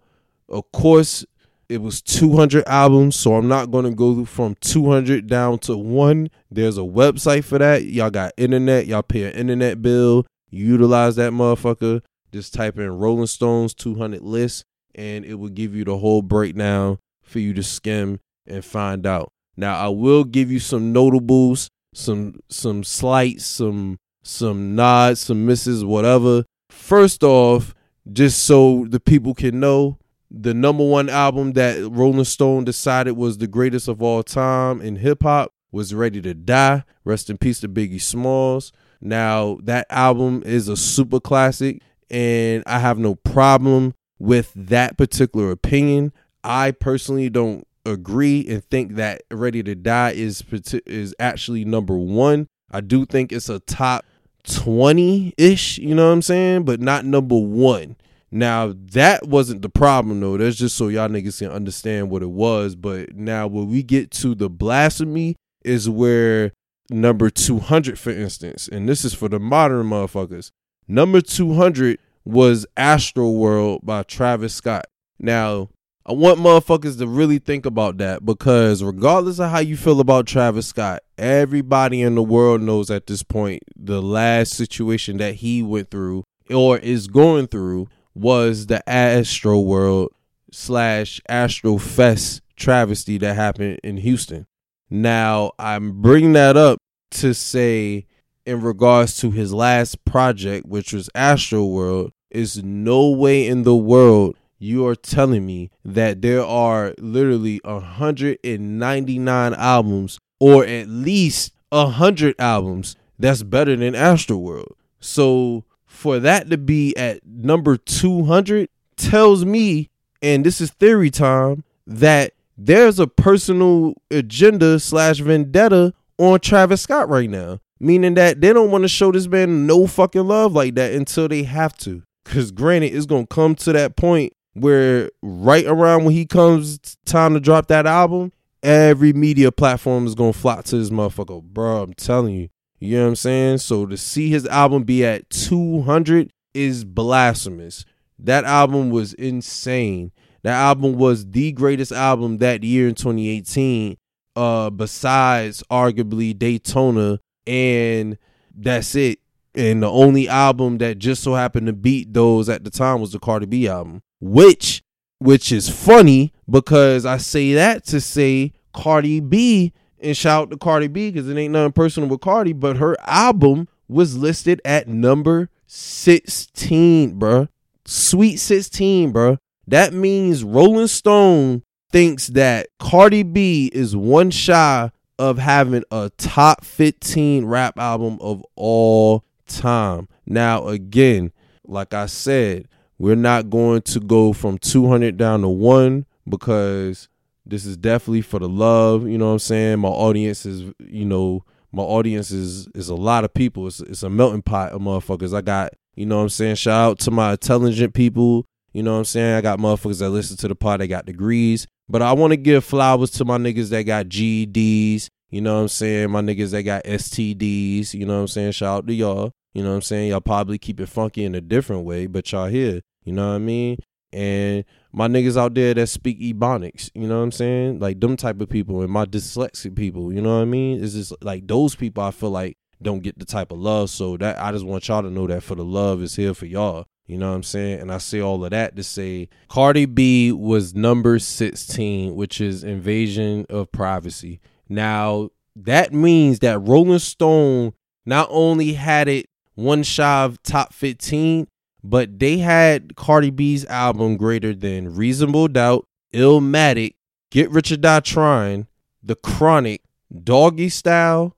of 0.48 0.70
course, 0.72 1.24
it 1.68 1.82
was 1.82 2.00
200 2.00 2.66
albums, 2.66 3.16
so 3.16 3.34
I'm 3.34 3.48
not 3.48 3.70
going 3.70 3.84
to 3.84 3.90
go 3.90 4.24
from 4.24 4.54
200 4.60 5.26
down 5.26 5.58
to 5.60 5.76
one. 5.76 6.30
There's 6.50 6.78
a 6.78 6.82
website 6.82 7.44
for 7.44 7.58
that. 7.58 7.84
Y'all 7.84 8.10
got 8.10 8.32
internet. 8.36 8.86
Y'all 8.86 9.02
pay 9.02 9.24
an 9.24 9.34
internet 9.34 9.82
bill. 9.82 10.26
Utilize 10.50 11.16
that 11.16 11.32
motherfucker. 11.32 12.00
Just 12.32 12.54
type 12.54 12.78
in 12.78 12.88
Rolling 12.98 13.26
Stones 13.26 13.74
200 13.74 14.22
list, 14.22 14.64
and 14.98 15.24
it 15.24 15.34
will 15.34 15.48
give 15.48 15.76
you 15.76 15.84
the 15.84 15.96
whole 15.96 16.22
breakdown 16.22 16.98
for 17.22 17.38
you 17.38 17.54
to 17.54 17.62
skim 17.62 18.18
and 18.46 18.64
find 18.64 19.06
out. 19.06 19.32
Now, 19.56 19.78
I 19.78 19.88
will 19.88 20.24
give 20.24 20.50
you 20.50 20.58
some 20.58 20.92
notables, 20.92 21.70
some 21.94 22.40
some 22.48 22.82
slights, 22.82 23.46
some 23.46 23.98
some 24.24 24.74
nods, 24.74 25.20
some 25.20 25.46
misses, 25.46 25.84
whatever. 25.84 26.44
First 26.68 27.22
off, 27.22 27.74
just 28.12 28.44
so 28.44 28.86
the 28.88 28.98
people 28.98 29.34
can 29.34 29.60
know, 29.60 29.98
the 30.30 30.52
number 30.52 30.84
one 30.84 31.08
album 31.08 31.52
that 31.52 31.78
Rolling 31.90 32.24
Stone 32.24 32.64
decided 32.64 33.12
was 33.12 33.38
the 33.38 33.46
greatest 33.46 33.86
of 33.86 34.02
all 34.02 34.24
time 34.24 34.80
in 34.80 34.96
hip 34.96 35.22
hop 35.22 35.52
was 35.70 35.94
Ready 35.94 36.20
to 36.22 36.34
Die. 36.34 36.84
Rest 37.04 37.30
in 37.30 37.38
peace 37.38 37.60
to 37.60 37.68
Biggie 37.68 38.02
Smalls. 38.02 38.72
Now, 39.00 39.58
that 39.62 39.86
album 39.90 40.42
is 40.44 40.68
a 40.68 40.76
super 40.76 41.20
classic, 41.20 41.82
and 42.10 42.64
I 42.66 42.80
have 42.80 42.98
no 42.98 43.14
problem 43.14 43.94
with 44.18 44.52
that 44.54 44.96
particular 44.96 45.50
opinion. 45.50 46.12
I 46.44 46.70
personally 46.70 47.30
don't 47.30 47.66
agree 47.84 48.46
and 48.48 48.64
think 48.64 48.94
that 48.96 49.22
Ready 49.30 49.62
to 49.62 49.74
Die 49.74 50.10
is 50.12 50.42
is 50.86 51.14
actually 51.18 51.64
number 51.64 51.96
1. 51.96 52.46
I 52.70 52.80
do 52.80 53.06
think 53.06 53.32
it's 53.32 53.48
a 53.48 53.60
top 53.60 54.04
20-ish, 54.44 55.78
you 55.78 55.94
know 55.94 56.06
what 56.06 56.12
I'm 56.12 56.22
saying, 56.22 56.64
but 56.64 56.80
not 56.80 57.04
number 57.04 57.38
1. 57.38 57.96
Now 58.30 58.74
that 58.92 59.26
wasn't 59.26 59.62
the 59.62 59.70
problem 59.70 60.20
though. 60.20 60.36
That's 60.36 60.56
just 60.56 60.76
so 60.76 60.88
y'all 60.88 61.08
niggas 61.08 61.38
can 61.38 61.50
understand 61.50 62.10
what 62.10 62.22
it 62.22 62.30
was. 62.30 62.74
But 62.74 63.14
now 63.14 63.46
when 63.46 63.70
we 63.70 63.82
get 63.82 64.10
to 64.12 64.34
the 64.34 64.50
blasphemy 64.50 65.36
is 65.64 65.88
where 65.88 66.52
number 66.90 67.30
200 67.30 67.98
for 67.98 68.10
instance, 68.10 68.68
and 68.68 68.88
this 68.88 69.04
is 69.04 69.14
for 69.14 69.28
the 69.28 69.38
modern 69.38 69.86
motherfuckers. 69.86 70.50
Number 70.86 71.20
200 71.20 71.98
was 72.28 72.66
Astroworld 72.76 73.86
by 73.86 74.02
Travis 74.02 74.54
Scott. 74.54 74.84
Now, 75.18 75.70
I 76.04 76.12
want 76.12 76.38
motherfuckers 76.38 76.98
to 76.98 77.06
really 77.06 77.38
think 77.38 77.64
about 77.64 77.96
that 77.98 78.22
because 78.22 78.82
regardless 78.82 79.38
of 79.38 79.50
how 79.50 79.60
you 79.60 79.78
feel 79.78 79.98
about 79.98 80.26
Travis 80.26 80.66
Scott, 80.66 81.02
everybody 81.16 82.02
in 82.02 82.16
the 82.16 82.22
world 82.22 82.60
knows 82.60 82.90
at 82.90 83.06
this 83.06 83.22
point 83.22 83.62
the 83.74 84.02
last 84.02 84.52
situation 84.52 85.16
that 85.16 85.36
he 85.36 85.62
went 85.62 85.90
through 85.90 86.24
or 86.50 86.76
is 86.76 87.08
going 87.08 87.46
through 87.46 87.88
was 88.14 88.66
the 88.66 88.82
Astroworld 88.86 90.08
slash 90.52 91.22
Astro 91.30 91.78
Fest 91.78 92.42
travesty 92.56 93.16
that 93.18 93.36
happened 93.36 93.80
in 93.82 93.96
Houston. 93.96 94.46
Now, 94.90 95.52
I'm 95.58 96.02
bringing 96.02 96.34
that 96.34 96.58
up 96.58 96.78
to 97.12 97.32
say, 97.32 98.06
in 98.44 98.60
regards 98.60 99.16
to 99.18 99.30
his 99.30 99.54
last 99.54 100.04
project, 100.04 100.66
which 100.66 100.92
was 100.92 101.08
Astroworld, 101.14 102.10
is 102.30 102.62
no 102.62 103.08
way 103.08 103.46
in 103.46 103.62
the 103.62 103.76
world 103.76 104.36
you 104.58 104.86
are 104.86 104.96
telling 104.96 105.46
me 105.46 105.70
that 105.84 106.20
there 106.20 106.44
are 106.44 106.94
literally 106.98 107.60
199 107.64 109.54
albums 109.54 110.18
or 110.40 110.64
at 110.64 110.88
least 110.88 111.52
100 111.70 112.34
albums 112.38 112.96
that's 113.18 113.42
better 113.42 113.76
than 113.76 113.94
Astroworld. 113.94 114.72
So 115.00 115.64
for 115.86 116.18
that 116.20 116.50
to 116.50 116.58
be 116.58 116.96
at 116.96 117.20
number 117.24 117.76
200 117.76 118.68
tells 118.96 119.44
me, 119.44 119.90
and 120.22 120.44
this 120.44 120.60
is 120.60 120.70
theory 120.70 121.10
time, 121.10 121.64
that 121.86 122.32
there's 122.56 122.98
a 122.98 123.06
personal 123.06 123.94
agenda 124.10 124.80
slash 124.80 125.20
vendetta 125.20 125.94
on 126.18 126.40
Travis 126.40 126.82
Scott 126.82 127.08
right 127.08 127.30
now. 127.30 127.60
Meaning 127.80 128.14
that 128.14 128.40
they 128.40 128.52
don't 128.52 128.72
want 128.72 128.82
to 128.82 128.88
show 128.88 129.12
this 129.12 129.28
man 129.28 129.68
no 129.68 129.86
fucking 129.86 130.26
love 130.26 130.52
like 130.52 130.74
that 130.74 130.92
until 130.94 131.28
they 131.28 131.44
have 131.44 131.76
to. 131.78 132.02
Because 132.28 132.50
granted, 132.50 132.94
it's 132.94 133.06
going 133.06 133.26
to 133.26 133.34
come 133.34 133.54
to 133.56 133.72
that 133.72 133.96
point 133.96 134.34
where 134.52 135.10
right 135.22 135.64
around 135.64 136.04
when 136.04 136.12
he 136.12 136.26
comes 136.26 136.78
time 137.06 137.32
to 137.32 137.40
drop 137.40 137.68
that 137.68 137.86
album, 137.86 138.32
every 138.62 139.14
media 139.14 139.50
platform 139.50 140.06
is 140.06 140.14
going 140.14 140.34
to 140.34 140.38
flock 140.38 140.64
to 140.66 140.76
this 140.76 140.90
motherfucker. 140.90 141.42
Bro, 141.42 141.82
I'm 141.82 141.94
telling 141.94 142.34
you, 142.34 142.48
you 142.80 142.98
know 142.98 143.04
what 143.04 143.08
I'm 143.08 143.16
saying? 143.16 143.58
So 143.58 143.86
to 143.86 143.96
see 143.96 144.28
his 144.28 144.46
album 144.46 144.84
be 144.84 145.06
at 145.06 145.30
200 145.30 146.30
is 146.52 146.84
blasphemous. 146.84 147.86
That 148.18 148.44
album 148.44 148.90
was 148.90 149.14
insane. 149.14 150.12
That 150.42 150.54
album 150.54 150.94
was 150.94 151.30
the 151.30 151.52
greatest 151.52 151.92
album 151.92 152.38
that 152.38 152.62
year 152.62 152.88
in 152.88 152.94
2018 152.94 153.96
uh 154.36 154.70
besides 154.70 155.64
arguably 155.70 156.38
Daytona 156.38 157.18
and 157.46 158.18
that's 158.54 158.94
it. 158.94 159.18
And 159.58 159.82
the 159.82 159.90
only 159.90 160.28
album 160.28 160.78
that 160.78 161.00
just 161.00 161.20
so 161.20 161.34
happened 161.34 161.66
to 161.66 161.72
beat 161.72 162.14
those 162.14 162.48
at 162.48 162.62
the 162.62 162.70
time 162.70 163.00
was 163.00 163.10
the 163.10 163.18
Cardi 163.18 163.44
B 163.44 163.66
album, 163.66 164.02
which 164.20 164.84
which 165.18 165.50
is 165.50 165.68
funny 165.68 166.32
because 166.48 167.04
I 167.04 167.16
say 167.16 167.54
that 167.54 167.84
to 167.86 168.00
say 168.00 168.52
Cardi 168.72 169.18
B 169.18 169.72
and 169.98 170.16
shout 170.16 170.42
out 170.42 170.50
to 170.50 170.56
Cardi 170.56 170.86
B 170.86 171.10
because 171.10 171.28
it 171.28 171.36
ain't 171.36 171.52
nothing 171.52 171.72
personal 171.72 172.08
with 172.08 172.20
Cardi, 172.20 172.52
but 172.52 172.76
her 172.76 172.96
album 173.04 173.66
was 173.88 174.16
listed 174.16 174.62
at 174.64 174.86
number 174.86 175.50
16, 175.66 177.18
bruh. 177.18 177.48
Sweet 177.84 178.36
16, 178.36 179.12
bruh. 179.12 179.38
That 179.66 179.92
means 179.92 180.44
Rolling 180.44 180.86
Stone 180.86 181.64
thinks 181.90 182.28
that 182.28 182.68
Cardi 182.78 183.24
B 183.24 183.72
is 183.72 183.96
one 183.96 184.30
shy 184.30 184.92
of 185.18 185.38
having 185.38 185.82
a 185.90 186.12
top 186.16 186.64
15 186.64 187.44
rap 187.44 187.76
album 187.76 188.18
of 188.20 188.44
all 188.54 189.24
time. 189.48 190.08
Now, 190.26 190.68
again, 190.68 191.32
like 191.66 191.94
I 191.94 192.06
said, 192.06 192.68
we're 192.98 193.16
not 193.16 193.50
going 193.50 193.82
to 193.82 194.00
go 194.00 194.32
from 194.32 194.58
200 194.58 195.16
down 195.16 195.42
to 195.42 195.48
one 195.48 196.06
because 196.28 197.08
this 197.46 197.64
is 197.64 197.76
definitely 197.76 198.22
for 198.22 198.38
the 198.38 198.48
love. 198.48 199.08
You 199.08 199.18
know 199.18 199.26
what 199.26 199.32
I'm 199.32 199.38
saying? 199.38 199.78
My 199.80 199.88
audience 199.88 200.44
is, 200.44 200.72
you 200.78 201.04
know, 201.04 201.44
my 201.72 201.82
audience 201.82 202.30
is 202.30 202.66
is 202.74 202.88
a 202.88 202.94
lot 202.94 203.24
of 203.24 203.34
people. 203.34 203.66
It's, 203.66 203.80
it's 203.80 204.02
a 204.02 204.10
melting 204.10 204.42
pot 204.42 204.72
of 204.72 204.80
motherfuckers. 204.80 205.34
I 205.34 205.42
got, 205.42 205.74
you 205.94 206.06
know 206.06 206.16
what 206.16 206.22
I'm 206.24 206.28
saying? 206.28 206.56
Shout 206.56 206.90
out 206.90 206.98
to 207.00 207.10
my 207.10 207.32
intelligent 207.32 207.94
people. 207.94 208.46
You 208.72 208.82
know 208.82 208.92
what 208.92 208.98
I'm 208.98 209.04
saying? 209.04 209.34
I 209.34 209.40
got 209.40 209.58
motherfuckers 209.58 210.00
that 210.00 210.10
listen 210.10 210.36
to 210.38 210.48
the 210.48 210.54
pod. 210.54 210.80
They 210.80 210.88
got 210.88 211.06
degrees. 211.06 211.66
But 211.88 212.02
I 212.02 212.12
want 212.12 212.32
to 212.32 212.36
give 212.36 212.64
flowers 212.64 213.10
to 213.12 213.24
my 213.24 213.38
niggas 213.38 213.70
that 213.70 213.84
got 213.84 214.06
GEDs. 214.06 215.08
You 215.30 215.40
know 215.40 215.54
what 215.56 215.62
I'm 215.62 215.68
saying? 215.68 216.10
My 216.10 216.20
niggas 216.20 216.50
that 216.52 216.62
got 216.62 216.84
STDs. 216.84 217.94
You 217.94 218.06
know 218.06 218.14
what 218.16 218.20
I'm 218.20 218.28
saying? 218.28 218.52
Shout 218.52 218.78
out 218.78 218.86
to 218.86 218.94
y'all. 218.94 219.32
You 219.54 219.62
know 219.62 219.70
what 219.70 219.76
I'm 219.76 219.82
saying? 219.82 220.10
Y'all 220.10 220.20
probably 220.20 220.58
keep 220.58 220.80
it 220.80 220.88
funky 220.88 221.24
in 221.24 221.34
a 221.34 221.40
different 221.40 221.84
way, 221.84 222.06
but 222.06 222.30
y'all 222.30 222.48
here. 222.48 222.80
You 223.04 223.12
know 223.12 223.28
what 223.28 223.36
I 223.36 223.38
mean? 223.38 223.78
And 224.12 224.64
my 224.92 225.06
niggas 225.08 225.36
out 225.36 225.54
there 225.54 225.74
that 225.74 225.88
speak 225.88 226.20
ebonics, 226.20 226.90
you 226.94 227.06
know 227.06 227.18
what 227.18 227.24
I'm 227.24 227.32
saying? 227.32 227.78
Like 227.78 228.00
them 228.00 228.16
type 228.16 228.40
of 228.40 228.48
people 228.48 228.80
and 228.82 228.90
my 228.90 229.04
dyslexic 229.04 229.76
people, 229.76 230.12
you 230.12 230.22
know 230.22 230.36
what 230.36 230.42
I 230.42 230.46
mean? 230.46 230.82
It's 230.82 230.94
just 230.94 231.12
like 231.22 231.46
those 231.46 231.74
people 231.74 232.02
I 232.02 232.10
feel 232.10 232.30
like 232.30 232.56
don't 232.80 233.02
get 233.02 233.18
the 233.18 233.26
type 233.26 233.52
of 233.52 233.58
love. 233.58 233.90
So 233.90 234.16
that 234.16 234.40
I 234.40 234.52
just 234.52 234.64
want 234.64 234.88
y'all 234.88 235.02
to 235.02 235.10
know 235.10 235.26
that 235.26 235.42
for 235.42 235.54
the 235.54 235.64
love 235.64 236.02
is 236.02 236.16
here 236.16 236.32
for 236.32 236.46
y'all. 236.46 236.86
You 237.06 237.16
know 237.16 237.30
what 237.30 237.36
I'm 237.36 237.42
saying? 237.42 237.80
And 237.80 237.90
I 237.90 237.98
say 237.98 238.20
all 238.20 238.44
of 238.44 238.50
that 238.50 238.76
to 238.76 238.82
say 238.82 239.28
Cardi 239.48 239.86
B 239.86 240.30
was 240.30 240.74
number 240.74 241.18
16, 241.18 242.14
which 242.14 242.40
is 242.40 242.64
invasion 242.64 243.46
of 243.48 243.72
privacy. 243.72 244.40
Now, 244.68 245.30
that 245.56 245.92
means 245.92 246.38
that 246.40 246.58
Rolling 246.58 246.98
Stone 246.98 247.72
not 248.04 248.28
only 248.30 248.74
had 248.74 249.08
it 249.08 249.28
one 249.58 249.82
shy 249.82 250.22
of 250.22 250.40
top 250.44 250.72
15, 250.72 251.48
but 251.82 252.20
they 252.20 252.38
had 252.38 252.94
Cardi 252.94 253.30
B's 253.30 253.66
album 253.66 254.16
greater 254.16 254.54
than 254.54 254.94
Reasonable 254.94 255.48
Doubt, 255.48 255.84
Illmatic, 256.14 256.94
Get 257.32 257.50
Rich 257.50 257.72
or 257.72 257.76
Die 257.76 258.00
Trying, 258.00 258.68
The 259.02 259.16
Chronic, 259.16 259.82
Doggystyle, 260.14 261.32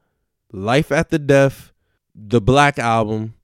Life 0.53 0.93
After 0.93 1.17
Death, 1.17 1.73
the 2.15 2.43
Black 2.43 2.79
Album. 2.79 3.35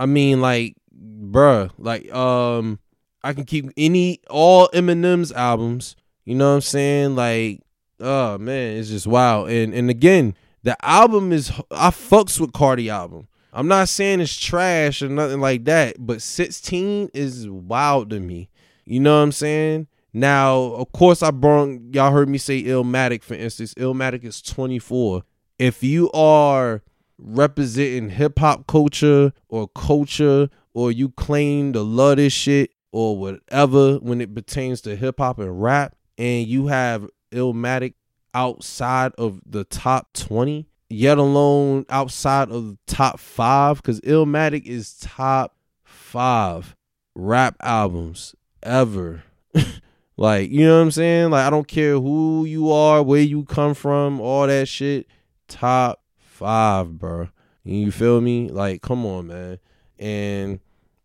I 0.00 0.06
mean, 0.06 0.40
like 0.40 0.74
bruh, 0.92 1.70
like 1.78 2.12
um 2.12 2.80
I 3.22 3.34
can 3.34 3.44
keep 3.44 3.70
any 3.76 4.20
all 4.28 4.68
Eminem's 4.74 5.30
albums, 5.30 5.94
you 6.24 6.34
know 6.34 6.48
what 6.48 6.54
I'm 6.56 6.60
saying? 6.62 7.14
Like, 7.14 7.60
oh 8.00 8.38
man, 8.38 8.78
it's 8.78 8.88
just 8.88 9.06
wow. 9.06 9.44
And 9.44 9.72
and 9.72 9.90
again, 9.90 10.34
the 10.64 10.76
album 10.84 11.30
is 11.30 11.52
I 11.70 11.90
fucks 11.90 12.40
with 12.40 12.52
Cardi 12.52 12.90
album. 12.90 13.28
I'm 13.54 13.68
not 13.68 13.88
saying 13.88 14.20
it's 14.20 14.36
trash 14.36 15.00
or 15.00 15.08
nothing 15.08 15.40
like 15.40 15.64
that, 15.66 15.96
but 15.98 16.20
16 16.20 17.10
is 17.14 17.48
wild 17.48 18.10
to 18.10 18.18
me. 18.18 18.50
You 18.84 18.98
know 18.98 19.16
what 19.16 19.22
I'm 19.22 19.32
saying? 19.32 19.86
Now, 20.12 20.56
of 20.56 20.90
course, 20.90 21.22
I 21.22 21.30
brought 21.30 21.80
y'all 21.92 22.10
heard 22.10 22.28
me 22.28 22.38
say 22.38 22.64
Illmatic, 22.64 23.22
for 23.22 23.34
instance. 23.34 23.72
Illmatic 23.74 24.24
is 24.24 24.42
24. 24.42 25.22
If 25.60 25.84
you 25.84 26.10
are 26.10 26.82
representing 27.16 28.10
hip 28.10 28.40
hop 28.40 28.66
culture 28.66 29.32
or 29.48 29.68
culture 29.68 30.48
or 30.72 30.90
you 30.90 31.10
claim 31.10 31.72
to 31.74 31.82
love 31.82 32.16
this 32.16 32.32
shit 32.32 32.70
or 32.90 33.16
whatever 33.16 33.98
when 33.98 34.20
it 34.20 34.34
pertains 34.34 34.80
to 34.80 34.96
hip 34.96 35.18
hop 35.18 35.38
and 35.38 35.62
rap, 35.62 35.94
and 36.18 36.48
you 36.48 36.66
have 36.66 37.08
Illmatic 37.32 37.94
outside 38.34 39.12
of 39.16 39.40
the 39.46 39.62
top 39.62 40.12
20, 40.14 40.66
yet 40.94 41.18
alone 41.18 41.86
outside 41.88 42.50
of 42.50 42.66
the 42.68 42.78
top 42.86 43.18
five, 43.18 43.76
because 43.76 44.00
Illmatic 44.02 44.66
is 44.66 44.98
top 44.98 45.56
five 45.82 46.74
rap 47.14 47.56
albums 47.60 48.34
ever. 48.62 49.22
like, 50.16 50.50
you 50.50 50.66
know 50.66 50.76
what 50.76 50.82
I'm 50.82 50.90
saying? 50.90 51.30
Like, 51.30 51.46
I 51.46 51.50
don't 51.50 51.68
care 51.68 51.94
who 51.94 52.44
you 52.44 52.70
are, 52.70 53.02
where 53.02 53.20
you 53.20 53.44
come 53.44 53.74
from, 53.74 54.20
all 54.20 54.46
that 54.46 54.68
shit. 54.68 55.06
Top 55.48 56.02
five, 56.18 56.98
bro. 56.98 57.28
You 57.64 57.90
feel 57.90 58.20
me? 58.20 58.48
Like, 58.48 58.82
come 58.82 59.06
on, 59.06 59.28
man. 59.28 59.58
And 59.98 60.60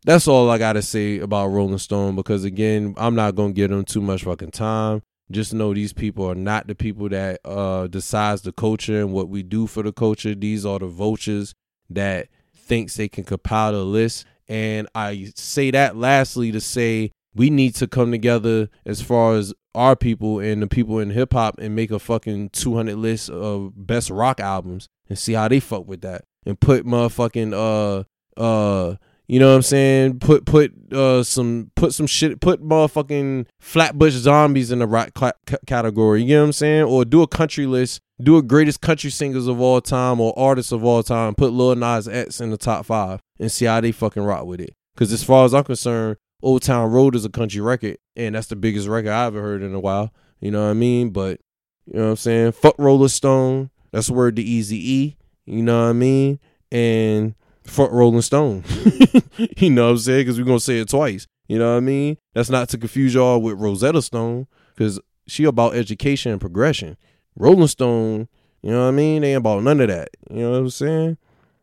that's 0.05 0.27
all 0.27 0.50
I 0.50 0.58
gotta 0.58 0.81
say 0.81 1.19
about 1.19 1.48
Rolling 1.48 1.77
Stone 1.77 2.15
because 2.15 2.43
again, 2.43 2.93
I'm 2.98 3.15
not 3.15 3.36
gonna 3.36 3.53
give 3.53 3.69
them 3.69 3.86
too 3.86 4.01
much 4.01 4.24
fucking 4.24 4.51
time. 4.51 5.01
Just 5.31 5.53
know 5.53 5.74
these 5.74 5.93
people 5.93 6.29
are 6.29 6.36
not 6.36 6.67
the 6.67 6.75
people 6.75 7.09
that 7.09 7.39
uh 7.45 7.88
decides 7.88 8.41
the 8.41 8.51
culture 8.51 9.00
and 9.00 9.13
what 9.13 9.29
we 9.29 9.43
do 9.43 9.67
for 9.67 9.83
the 9.83 9.93
culture. 9.93 10.33
These 10.33 10.65
are 10.65 10.79
the 10.79 10.88
vultures 10.88 11.53
that 11.89 12.27
thinks 12.55 12.95
they 12.95 13.07
can 13.07 13.24
compile 13.24 13.75
a 13.75 13.83
list. 13.83 14.25
And 14.48 14.88
I 14.95 15.31
say 15.36 15.71
that 15.71 15.95
lastly 15.95 16.51
to 16.51 16.59
say 16.59 17.12
we 17.36 17.50
need 17.50 17.75
to 17.75 17.88
come 17.88 18.12
together 18.12 18.69
as 18.86 19.01
far 19.01 19.36
as 19.36 19.53
our 19.75 19.95
people 19.95 20.39
and 20.39 20.62
the 20.62 20.67
people 20.67 21.00
in 21.00 21.12
hip 21.12 21.33
hop 21.33 21.59
and 21.59 21.75
make 21.75 21.91
a 21.91 22.00
fucking 22.00 22.50
200 22.50 22.95
list 22.95 23.29
of 23.29 23.71
best 23.75 24.09
rock 24.09 24.39
albums 24.39 24.88
and 25.07 25.17
see 25.17 25.33
how 25.33 25.48
they 25.48 25.59
fuck 25.59 25.88
with 25.88 26.01
that 26.01 26.25
and 26.45 26.59
put 26.59 26.86
motherfucking 26.86 27.53
uh 27.53 28.03
uh 28.41 28.95
you 29.29 29.39
know 29.39 29.50
what 29.50 29.57
I'm 29.57 29.62
saying? 29.62 30.17
Put 30.17 30.48
put 30.48 30.74
uh 30.91 31.21
some 31.21 31.69
put 31.75 31.93
some 31.93 32.07
shit 32.07 32.41
put 32.41 32.63
motherfucking 32.63 33.45
Flatbush 33.59 34.13
Zombies 34.13 34.71
in 34.71 34.79
the 34.79 34.88
rock 34.88 35.12
cl- 35.15 35.33
category. 35.67 36.24
You 36.24 36.33
know 36.33 36.41
what 36.41 36.45
I'm 36.48 36.53
saying? 36.53 36.83
Or 36.86 37.05
do 37.05 37.21
a 37.21 37.27
country 37.27 37.67
list, 37.67 38.01
do 38.19 38.38
a 38.38 38.41
greatest 38.41 38.81
country 38.81 39.12
singers 39.12 39.45
of 39.45 39.62
all 39.62 39.81
time 39.81 40.19
or 40.19 40.33
artists 40.36 40.71
of 40.71 40.83
all 40.83 41.03
time. 41.03 41.36
Put 41.36 41.53
Lil 41.53 41.75
Nas 41.75 42.07
X 42.07 42.41
in 42.41 42.50
the 42.50 42.57
top 42.57 42.88
five 42.88 43.21
and 43.39 43.51
see 43.51 43.65
how 43.65 43.79
they 43.79 43.91
fucking 43.91 44.24
rock 44.24 44.45
with 44.45 44.62
it. 44.62 44.74
Because 44.95 45.13
as 45.13 45.24
far 45.24 45.45
as 45.45 45.53
I'm 45.53 45.63
concerned, 45.63 46.17
Old 46.41 46.63
Town 46.63 46.89
Road 46.89 47.15
is 47.15 47.24
a 47.24 47.29
country 47.29 47.62
record, 47.62 47.98
and 48.15 48.33
that's 48.33 48.48
the 48.48 48.55
biggest 48.55 48.88
record 48.88 49.12
I 49.12 49.27
ever 49.27 49.41
heard 49.43 49.62
in 49.62 49.75
a 49.75 49.79
while. 49.79 50.12
You 50.39 50.50
know 50.50 50.63
what 50.63 50.71
I 50.71 50.74
mean? 50.74 51.12
But 51.12 51.39
you 51.86 52.00
know 52.00 52.05
what 52.05 52.09
I'm 52.09 52.15
saying? 52.15 52.53
Fuck 52.53 52.75
Roller 52.79 53.09
Stone. 53.09 53.69
That's 53.91 54.07
the 54.07 54.13
word 54.13 54.38
to 54.38 54.41
Easy 54.41 54.91
E. 54.91 55.17
You 55.45 55.62
know 55.62 55.83
what 55.83 55.89
I 55.89 55.93
mean? 55.93 56.39
And 56.71 57.36
fuck 57.69 57.91
Rolling 57.91 58.21
Stone. 58.21 58.63
you 59.57 59.69
know 59.69 59.85
what 59.85 59.91
I'm 59.91 59.97
saying? 59.97 60.21
Because 60.21 60.39
we're 60.39 60.45
gonna 60.45 60.59
say 60.59 60.79
it 60.79 60.89
twice. 60.89 61.27
You 61.47 61.57
know 61.57 61.71
what 61.71 61.77
I 61.77 61.81
mean? 61.81 62.17
That's 62.33 62.49
not 62.49 62.69
to 62.69 62.77
confuse 62.77 63.13
y'all 63.13 63.41
with 63.41 63.59
Rosetta 63.59 64.01
Stone, 64.01 64.47
because 64.75 64.99
she 65.27 65.45
about 65.45 65.75
education 65.75 66.31
and 66.31 66.41
progression. 66.41 66.97
Rolling 67.35 67.67
Stone, 67.67 68.27
you 68.61 68.71
know 68.71 68.83
what 68.83 68.89
I 68.89 68.91
mean? 68.91 69.21
They 69.21 69.29
ain't 69.29 69.38
about 69.38 69.63
none 69.63 69.79
of 69.81 69.88
that. 69.88 70.09
You 70.29 70.41
know 70.41 70.51
what 70.51 70.57
I'm 70.57 70.69
saying? 70.69 71.17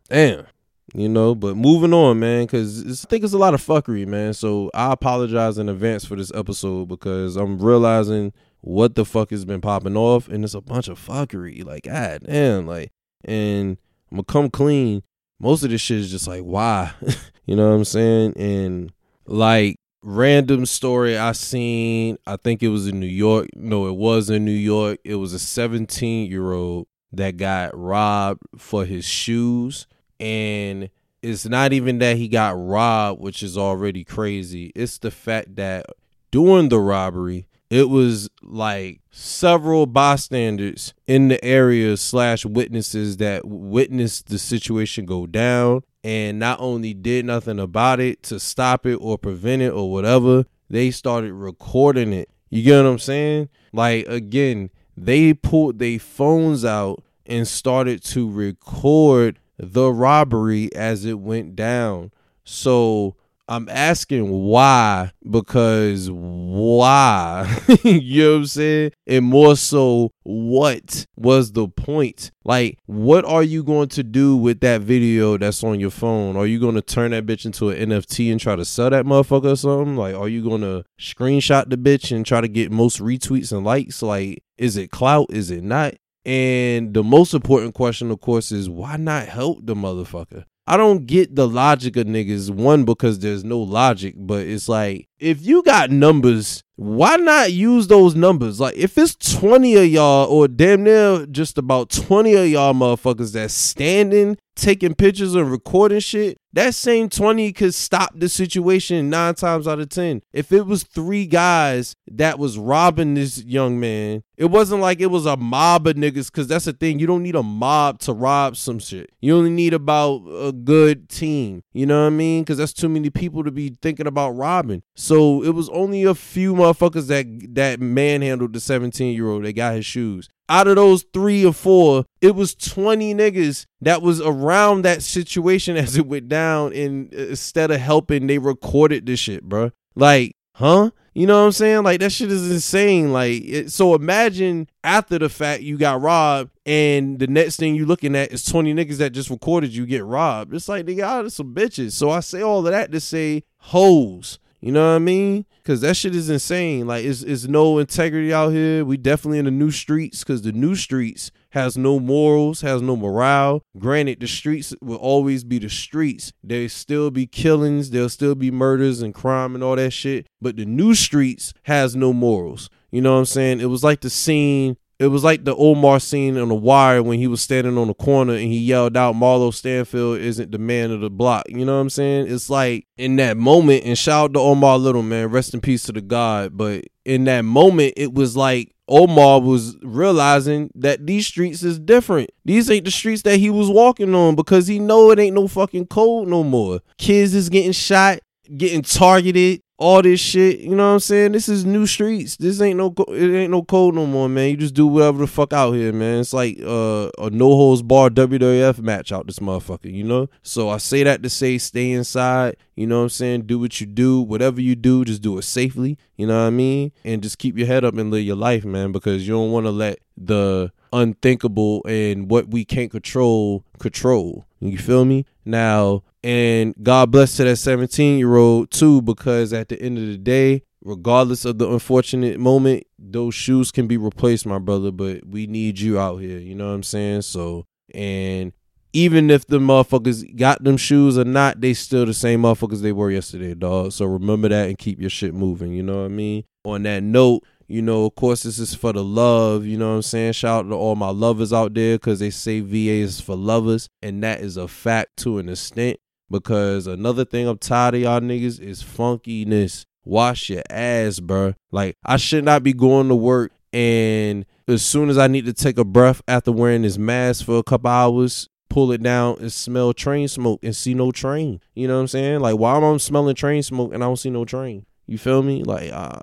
Damn. 0.08 0.46
You 0.94 1.08
know, 1.08 1.34
but 1.34 1.56
moving 1.56 1.92
on, 1.92 2.20
man, 2.20 2.44
because 2.44 3.04
I 3.04 3.08
think 3.08 3.25
it's 3.25 3.32
a 3.32 3.38
lot 3.38 3.54
of 3.54 3.60
fuckery, 3.60 4.06
man. 4.06 4.32
So 4.32 4.70
I 4.72 4.92
apologize 4.92 5.58
in 5.58 5.68
advance 5.68 6.04
for 6.04 6.16
this 6.16 6.32
episode 6.34 6.88
because 6.88 7.36
I'm 7.36 7.58
realizing 7.58 8.32
what 8.60 8.94
the 8.94 9.04
fuck 9.04 9.30
has 9.30 9.44
been 9.44 9.60
popping 9.60 9.96
off, 9.96 10.28
and 10.28 10.42
it's 10.42 10.54
a 10.54 10.60
bunch 10.60 10.88
of 10.88 10.98
fuckery. 10.98 11.64
Like, 11.64 11.82
god 11.84 12.22
damn, 12.26 12.66
like, 12.66 12.92
and 13.25 13.78
I'm 14.10 14.16
gonna 14.16 14.25
come 14.25 14.48
clean 14.48 15.02
most 15.38 15.62
of 15.62 15.70
this 15.70 15.80
shit 15.80 15.98
is 15.98 16.10
just 16.10 16.28
like 16.28 16.42
why? 16.42 16.92
You 17.46 17.54
know 17.54 17.68
what 17.68 17.76
i'm 17.76 17.84
saying? 17.84 18.32
And 18.36 18.92
like 19.24 19.78
random 20.02 20.66
story 20.66 21.18
i 21.18 21.32
seen 21.32 22.16
i 22.26 22.36
think 22.36 22.62
it 22.62 22.68
was 22.68 22.86
in 22.86 23.00
new 23.00 23.06
york 23.06 23.48
no 23.56 23.88
it 23.88 23.96
was 23.96 24.30
in 24.30 24.44
new 24.44 24.50
york. 24.50 24.98
It 25.04 25.16
was 25.16 25.32
a 25.32 25.38
17 25.38 26.30
year 26.30 26.52
old 26.52 26.86
that 27.12 27.36
got 27.36 27.76
robbed 27.76 28.42
for 28.56 28.84
his 28.84 29.04
shoes 29.04 29.86
and 30.20 30.90
it's 31.22 31.46
not 31.46 31.72
even 31.72 31.98
that 31.98 32.16
he 32.16 32.28
got 32.28 32.54
robbed 32.56 33.20
which 33.20 33.42
is 33.42 33.56
already 33.56 34.04
crazy. 34.04 34.72
It's 34.74 34.98
the 34.98 35.10
fact 35.10 35.56
that 35.56 35.86
during 36.30 36.68
the 36.68 36.78
robbery 36.80 37.46
it 37.70 37.88
was 37.88 38.28
like 38.42 39.00
several 39.11 39.87
bystanders 39.87 40.94
in 41.06 41.28
the 41.28 41.42
area 41.44 41.96
slash 41.96 42.44
witnesses 42.44 43.16
that 43.16 43.44
witnessed 43.44 44.28
the 44.28 44.38
situation 44.38 45.06
go 45.06 45.26
down. 45.26 45.82
And 46.04 46.38
not 46.38 46.61
only 46.61 46.94
did 46.94 47.25
nothing 47.25 47.58
about 47.58 47.99
it 47.99 48.23
to 48.25 48.38
stop 48.38 48.87
it 48.87 48.96
or 48.96 49.18
prevent 49.18 49.62
it 49.62 49.70
or 49.70 49.90
whatever 49.90 50.44
they 50.70 50.90
started 50.92 51.32
recording 51.32 52.12
it. 52.12 52.28
You 52.49 52.62
get 52.62 52.82
what 52.82 52.90
i'm 52.90 52.99
saying? 53.00 53.49
Like 53.73 54.06
again 54.06 54.70
they 54.96 55.35
pulled 55.35 55.80
their 55.80 55.99
phones 55.99 56.64
out 56.64 57.02
and 57.26 57.46
started 57.46 58.02
to 58.04 58.30
record 58.30 59.40
the 59.58 59.92
robbery 59.92 60.73
as 60.75 61.04
it 61.04 61.18
went 61.18 61.56
down. 61.56 62.12
So 62.44 63.16
I'm 63.48 63.68
asking 63.68 64.28
why 64.28 65.12
because 65.28 66.10
why? 66.10 67.62
you 67.84 68.24
know 68.24 68.30
what 68.32 68.36
I'm 68.38 68.46
saying? 68.46 68.92
And 69.06 69.24
more 69.24 69.56
so, 69.56 70.10
what 70.24 71.06
was 71.16 71.52
the 71.52 71.68
point? 71.68 72.32
Like, 72.44 72.78
what 72.86 73.24
are 73.24 73.44
you 73.44 73.62
going 73.62 73.88
to 73.90 74.02
do 74.02 74.36
with 74.36 74.60
that 74.60 74.80
video 74.80 75.38
that's 75.38 75.62
on 75.62 75.78
your 75.78 75.90
phone? 75.90 76.36
Are 76.36 76.46
you 76.46 76.58
going 76.58 76.74
to 76.74 76.82
turn 76.82 77.12
that 77.12 77.26
bitch 77.26 77.46
into 77.46 77.70
an 77.70 77.90
NFT 77.90 78.32
and 78.32 78.40
try 78.40 78.56
to 78.56 78.64
sell 78.64 78.90
that 78.90 79.04
motherfucker 79.04 79.52
or 79.52 79.56
something? 79.56 79.96
Like, 79.96 80.16
are 80.16 80.28
you 80.28 80.42
going 80.42 80.62
to 80.62 80.84
screenshot 81.00 81.70
the 81.70 81.76
bitch 81.76 82.14
and 82.14 82.26
try 82.26 82.40
to 82.40 82.48
get 82.48 82.72
most 82.72 83.00
retweets 83.00 83.52
and 83.52 83.64
likes? 83.64 84.02
Like, 84.02 84.42
is 84.58 84.76
it 84.76 84.90
clout? 84.90 85.26
Is 85.30 85.52
it 85.52 85.62
not? 85.62 85.94
And 86.24 86.92
the 86.92 87.04
most 87.04 87.34
important 87.34 87.74
question, 87.74 88.10
of 88.10 88.20
course, 88.20 88.50
is 88.50 88.68
why 88.68 88.96
not 88.96 89.28
help 89.28 89.64
the 89.64 89.76
motherfucker? 89.76 90.44
I 90.66 90.76
don't 90.76 91.06
get 91.06 91.37
the 91.37 91.46
logic 91.46 91.96
of 91.96 92.06
niggas. 92.06 92.50
One, 92.50 92.85
because 92.85 93.20
there's 93.20 93.44
no 93.44 93.61
logic, 93.61 94.14
but 94.16 94.46
it's 94.46 94.68
like 94.68 95.08
if 95.18 95.44
you 95.44 95.62
got 95.62 95.90
numbers, 95.90 96.62
why 96.76 97.16
not 97.16 97.52
use 97.52 97.87
those 97.87 98.14
numbers? 98.14 98.61
Like 98.61 98.76
if 98.76 98.99
it's 98.99 99.14
20 99.38 99.76
of 99.76 99.87
y'all 99.87 100.26
or 100.28 100.46
damn 100.46 100.85
near 100.85 101.26
just 101.26 101.56
about 101.58 101.90
20 101.90 102.35
of 102.35 102.49
y'all 102.49 102.75
motherfuckers 102.75 103.32
that's 103.32 103.54
standing, 103.54 104.37
taking 104.56 104.94
pictures 104.94 105.35
and 105.35 105.50
recording 105.50 106.00
shit, 106.00 106.38
that 106.52 106.75
same 106.75 107.11
20 107.11 107.52
could 107.52 107.75
stop 107.75 108.12
the 108.14 108.28
situation 108.28 109.11
nine 109.11 109.35
times 109.35 109.68
out 109.68 109.78
of 109.78 109.90
10. 109.90 110.23
If 110.32 110.52
it 110.52 110.66
was 110.66 110.85
three 110.85 111.26
guys 111.26 111.94
that 112.11 112.38
was 112.38 112.58
robbing 112.58 113.14
this 113.14 113.44
young 113.44 113.78
man, 113.78 114.23
it 114.38 114.46
wasn't 114.46 114.80
like 114.80 115.00
it 115.00 115.06
was 115.06 115.26
a 115.26 115.37
mob 115.37 115.87
of 115.87 115.96
niggas, 115.96 116.32
because 116.32 116.46
that's 116.46 116.64
the 116.64 116.73
thing. 116.73 116.99
You 116.99 117.06
don't 117.06 117.23
need 117.23 117.37
a 117.37 117.42
mob 117.42 117.99
to 118.00 118.14
rob 118.14 118.56
some 118.56 118.78
shit. 118.78 119.11
You 119.20 119.37
only 119.37 119.50
need 119.50 119.75
about 119.75 120.23
a 120.30 120.52
good 120.52 121.11
team. 121.11 121.62
You 121.75 121.85
know 121.85 122.00
what 122.00 122.06
I 122.06 122.11
mean? 122.11 122.42
Because 122.42 122.56
that's 122.56 122.73
too 122.73 122.88
many 122.88 123.11
people 123.11 123.44
to 123.44 123.50
be 123.50 123.76
thinking 123.82 124.06
about 124.06 124.30
robbing. 124.30 124.82
So 125.06 125.42
it 125.44 125.50
was 125.50 125.68
only 125.68 126.02
a 126.02 126.16
few 126.16 126.54
motherfuckers 126.54 127.06
that 127.06 127.54
that 127.54 127.80
manhandled 127.80 128.52
the 128.52 128.60
17 128.60 129.14
year 129.14 129.28
old. 129.28 129.44
They 129.44 129.52
got 129.52 129.76
his 129.76 129.86
shoes. 129.86 130.28
Out 130.48 130.66
of 130.66 130.76
those 130.76 131.04
three 131.12 131.46
or 131.46 131.52
four, 131.52 132.04
it 132.20 132.34
was 132.34 132.54
20 132.56 133.14
niggas 133.14 133.66
that 133.80 134.02
was 134.02 134.20
around 134.20 134.82
that 134.82 135.02
situation 135.02 135.76
as 135.76 135.96
it 135.96 136.06
went 136.06 136.28
down. 136.28 136.72
And 136.72 137.14
uh, 137.14 137.28
instead 137.28 137.70
of 137.70 137.80
helping, 137.80 138.26
they 138.26 138.38
recorded 138.38 139.06
this 139.06 139.20
shit, 139.20 139.44
bro. 139.44 139.70
Like, 139.94 140.34
huh? 140.54 140.90
You 141.14 141.26
know 141.26 141.38
what 141.38 141.46
I'm 141.46 141.52
saying? 141.52 141.84
Like 141.84 142.00
that 142.00 142.10
shit 142.10 142.30
is 142.30 142.50
insane. 142.50 143.12
Like 143.12 143.42
it, 143.44 143.72
so 143.72 143.94
imagine 143.94 144.68
after 144.82 145.18
the 145.18 145.28
fact 145.28 145.62
you 145.62 145.78
got 145.78 146.02
robbed 146.02 146.50
and 146.66 147.18
the 147.18 147.28
next 147.28 147.56
thing 147.56 147.75
you 147.75 147.86
looking 147.86 148.16
at 148.16 148.32
is 148.32 148.44
20 148.44 148.75
niggas 148.75 148.98
that 148.98 149.12
just 149.12 149.30
recorded 149.30 149.72
you 149.72 149.86
get 149.86 150.04
robbed. 150.04 150.52
It's 150.52 150.68
like 150.68 150.84
they 150.84 150.96
got 150.96 151.32
some 151.32 151.54
bitches. 151.54 151.92
So 151.92 152.10
I 152.10 152.20
say 152.20 152.42
all 152.42 152.66
of 152.66 152.72
that 152.72 152.92
to 152.92 153.00
say 153.00 153.44
hoes. 153.58 154.38
You 154.66 154.73
know 154.73 154.85
what 154.85 154.96
I 154.96 154.99
mean? 154.99 155.46
Cause 155.62 155.80
that 155.82 155.96
shit 155.96 156.16
is 156.16 156.28
insane. 156.28 156.88
Like 156.88 157.04
it's 157.04 157.23
it's 157.23 157.46
no 157.46 157.78
integrity 157.78 158.35
out 158.35 158.49
here. 158.49 158.85
We 158.85 158.96
definitely 158.96 159.38
in 159.38 159.44
the 159.44 159.52
new 159.52 159.70
streets 159.70 160.25
because 160.25 160.42
the 160.42 160.50
new 160.50 160.75
streets 160.75 161.30
has 161.50 161.78
no 161.78 162.00
morals, 162.00 162.62
has 162.62 162.82
no 162.82 162.96
morale. 162.96 163.62
Granted, 163.78 164.18
the 164.18 164.26
streets 164.26 164.75
will 164.82 164.96
always 164.96 165.44
be 165.44 165.61
the 165.61 165.68
streets. 165.70 166.32
There 166.42 166.68
still 166.68 167.12
be 167.12 167.28
killings, 167.28 167.90
there'll 167.90 168.08
still 168.08 168.35
be 168.35 168.50
murders 168.50 169.02
and 169.02 169.14
crime 169.14 169.54
and 169.54 169.62
all 169.62 169.76
that 169.76 169.92
shit. 169.92 170.26
But 170.40 170.56
the 170.56 170.64
new 170.64 170.96
streets 170.96 171.54
has 171.62 171.94
no 171.94 172.12
morals. 172.12 172.68
You 172.90 173.02
know 173.02 173.12
what 173.12 173.20
I'm 173.20 173.26
saying? 173.26 173.61
It 173.61 173.66
was 173.66 173.85
like 173.85 174.00
the 174.00 174.11
scene 174.11 174.78
it 174.98 175.08
was 175.08 175.22
like 175.22 175.44
the 175.44 175.54
Omar 175.54 176.00
scene 176.00 176.38
on 176.38 176.48
the 176.48 176.54
wire 176.54 177.02
when 177.02 177.18
he 177.18 177.26
was 177.26 177.42
standing 177.42 177.76
on 177.76 177.88
the 177.88 177.94
corner 177.94 178.32
and 178.32 178.44
he 178.44 178.58
yelled 178.58 178.96
out, 178.96 179.14
Marlo 179.14 179.52
Stanfield 179.52 180.18
isn't 180.18 180.52
the 180.52 180.58
man 180.58 180.90
of 180.90 181.00
the 181.00 181.10
block. 181.10 181.44
You 181.48 181.64
know 181.64 181.74
what 181.74 181.82
I'm 181.82 181.90
saying? 181.90 182.26
It's 182.28 182.48
like 182.48 182.86
in 182.96 183.16
that 183.16 183.36
moment, 183.36 183.84
and 183.84 183.98
shout 183.98 184.25
out 184.25 184.34
to 184.34 184.40
Omar 184.40 184.78
Little, 184.78 185.02
man, 185.02 185.28
rest 185.28 185.52
in 185.52 185.60
peace 185.60 185.82
to 185.84 185.92
the 185.92 186.00
God. 186.00 186.56
But 186.56 186.84
in 187.04 187.25
that 187.25 187.42
moment, 187.42 187.94
it 187.97 188.14
was 188.14 188.36
like 188.36 188.75
Omar 188.88 189.40
was 189.40 189.76
realizing 189.82 190.71
that 190.75 191.06
these 191.06 191.26
streets 191.26 191.62
is 191.62 191.78
different. 191.78 192.30
These 192.44 192.71
ain't 192.71 192.84
the 192.84 192.90
streets 192.90 193.23
that 193.23 193.38
he 193.38 193.50
was 193.50 193.68
walking 193.68 194.14
on 194.14 194.34
because 194.34 194.66
he 194.66 194.78
know 194.78 195.10
it 195.10 195.18
ain't 195.18 195.34
no 195.34 195.49
fucking 195.49 195.88
code 195.88 196.28
no 196.28 196.42
more. 196.42 196.80
Kids 196.97 197.34
is 197.34 197.49
getting 197.49 197.73
shot, 197.73 198.21
getting 198.56 198.82
targeted, 198.82 199.60
all 199.78 200.02
this 200.02 200.21
shit. 200.21 200.60
You 200.60 200.75
know 200.75 200.89
what 200.89 200.95
I'm 200.95 201.00
saying? 201.00 201.32
This 201.32 201.49
is 201.49 201.65
new 201.65 201.86
streets. 201.86 202.36
This 202.36 202.60
ain't 202.60 202.78
no 202.78 202.95
it 203.08 203.34
ain't 203.34 203.50
no 203.50 203.62
code 203.62 203.95
no 203.95 204.06
more, 204.06 204.28
man. 204.28 204.50
You 204.50 204.56
just 204.56 204.75
do 204.75 204.86
whatever 204.86 205.19
the 205.19 205.26
fuck 205.26 205.52
out 205.52 205.73
here, 205.73 205.93
man. 205.93 206.21
It's 206.21 206.32
like 206.32 206.58
uh, 206.62 207.10
a 207.19 207.30
no 207.30 207.49
holds 207.49 207.82
bar 207.82 208.10
WWF 208.10 208.78
match 208.78 209.12
out 209.12 209.26
this 209.26 209.39
motherfucker, 209.39 209.93
you 209.93 210.04
know? 210.04 210.28
So 210.43 210.69
I 210.69 210.78
say 210.78 211.02
that 211.02 211.23
to 211.23 211.30
say 211.30 211.58
stay 211.58 211.91
inside, 211.91 212.56
you 212.75 212.86
know 212.86 212.99
what 212.99 213.04
I'm 213.04 213.08
saying? 213.10 213.43
Do 213.43 213.58
what 213.58 213.80
you 213.80 213.86
do, 213.86 214.21
whatever 214.21 214.60
you 214.60 214.75
do, 214.75 215.04
just 215.04 215.23
do 215.23 215.39
it 215.39 215.43
safely, 215.43 215.99
you 216.17 216.26
know 216.26 216.41
what 216.41 216.47
I 216.47 216.50
mean? 216.50 216.93
And 217.04 217.23
just 217.23 217.39
keep 217.39 217.56
your 217.58 217.67
head 217.67 217.84
up 217.84 217.97
and 217.97 218.10
live 218.10 218.25
your 218.25 218.36
life, 218.36 218.65
man, 218.65 218.93
because 218.93 219.26
you 219.26 219.34
don't 219.34 219.52
want 219.52 219.67
to 219.67 219.71
let 219.71 219.99
the 220.17 220.73
unthinkable 220.93 221.84
and 221.86 222.30
what 222.30 222.49
we 222.49 222.65
can't 222.65 222.91
control 222.91 223.65
control. 223.78 224.46
You 224.60 224.78
feel 224.78 225.04
me? 225.04 225.26
Now, 225.45 226.02
and 226.23 226.75
God 226.82 227.10
bless 227.10 227.36
to 227.36 227.45
that 227.45 227.56
17 227.56 228.19
year 228.19 228.36
old 228.36 228.71
too, 228.71 229.02
because 229.02 229.52
at 229.52 229.69
the 229.69 229.80
end 229.80 229.99
of 229.99 230.06
the 230.06 230.19
day, 230.19 230.62
regardless 230.82 231.45
of 231.45 231.58
the 231.58 231.71
unfortunate 231.71 232.38
moment, 232.40 232.84
those 232.99 233.34
shoes 233.34 233.71
can 233.71 233.86
be 233.86 233.97
replaced, 233.97 234.47
my 234.47 234.58
brother. 234.58 234.90
But 234.90 235.26
we 235.26 235.47
need 235.47 235.78
you 235.78 235.99
out 235.99 236.19
here. 236.19 236.38
You 236.38 236.54
know 236.54 236.69
what 236.69 236.75
I'm 236.75 236.82
saying? 236.82 237.23
So, 237.23 237.66
and 237.95 238.52
even 238.92 239.30
if 239.30 239.47
the 239.47 239.58
motherfuckers 239.58 240.34
got 240.36 240.64
them 240.64 240.78
shoes 240.78 241.19
or 241.19 241.25
not, 241.25 241.60
they 241.60 241.75
still 241.75 242.06
the 242.06 242.14
same 242.14 242.42
motherfuckers 242.42 242.80
they 242.80 242.92
were 242.92 243.10
yesterday, 243.10 243.54
dog. 243.54 243.92
So 243.92 244.06
remember 244.06 244.49
that 244.49 244.69
and 244.69 244.78
keep 244.78 245.00
your 245.00 245.10
shit 245.10 245.34
moving. 245.34 245.73
You 245.73 245.82
know 245.82 245.99
what 245.99 246.06
I 246.06 246.08
mean? 246.08 246.45
On 246.64 246.82
that 246.84 247.02
note, 247.02 247.45
you 247.68 247.82
know, 247.82 248.04
of 248.04 248.14
course, 248.14 248.44
this 248.44 248.58
is 248.58 248.74
for 248.74 248.92
the 248.92 249.02
love. 249.02 249.66
You 249.66 249.76
know 249.76 249.90
what 249.90 249.96
I'm 249.96 250.02
saying? 250.02 250.32
Shout 250.32 250.66
out 250.66 250.68
to 250.68 250.74
all 250.74 250.94
my 250.94 251.10
lovers 251.10 251.52
out 251.52 251.74
there 251.74 251.96
because 251.96 252.20
they 252.20 252.30
say 252.30 252.60
VA 252.60 253.02
is 253.02 253.20
for 253.20 253.36
lovers. 253.36 253.88
And 254.02 254.22
that 254.22 254.40
is 254.40 254.56
a 254.56 254.68
fact 254.68 255.16
to 255.18 255.38
an 255.38 255.48
extent. 255.48 255.98
Because 256.30 256.86
another 256.86 257.24
thing 257.24 257.46
I'm 257.46 257.58
tired 257.58 257.94
of 257.94 258.00
y'all 258.00 258.20
niggas 258.20 258.60
is 258.60 258.82
funkiness. 258.82 259.84
Wash 260.04 260.50
your 260.50 260.62
ass, 260.70 261.20
bro. 261.20 261.54
Like 261.70 261.96
I 262.04 262.16
should 262.16 262.44
not 262.44 262.62
be 262.62 262.72
going 262.72 263.08
to 263.08 263.14
work 263.14 263.52
and 263.72 264.46
as 264.68 264.84
soon 264.84 265.10
as 265.10 265.18
I 265.18 265.26
need 265.26 265.44
to 265.46 265.52
take 265.52 265.78
a 265.78 265.84
breath 265.84 266.22
after 266.26 266.50
wearing 266.50 266.82
this 266.82 266.98
mask 266.98 267.44
for 267.44 267.58
a 267.58 267.62
couple 267.62 267.90
hours, 267.90 268.48
pull 268.70 268.90
it 268.92 269.02
down 269.02 269.36
and 269.40 269.52
smell 269.52 269.92
train 269.92 270.28
smoke 270.28 270.60
and 270.62 270.74
see 270.74 270.94
no 270.94 271.12
train. 271.12 271.60
You 271.74 271.86
know 271.86 271.94
what 271.94 272.00
I'm 272.02 272.08
saying? 272.08 272.40
Like 272.40 272.56
why 272.56 272.76
am 272.76 272.84
I 272.84 272.96
smelling 272.96 273.34
train 273.34 273.62
smoke 273.62 273.92
and 273.92 274.02
I 274.02 274.06
don't 274.06 274.16
see 274.16 274.30
no 274.30 274.44
train? 274.44 274.86
You 275.06 275.18
feel 275.18 275.42
me? 275.42 275.62
Like 275.62 275.92
uh 275.92 276.20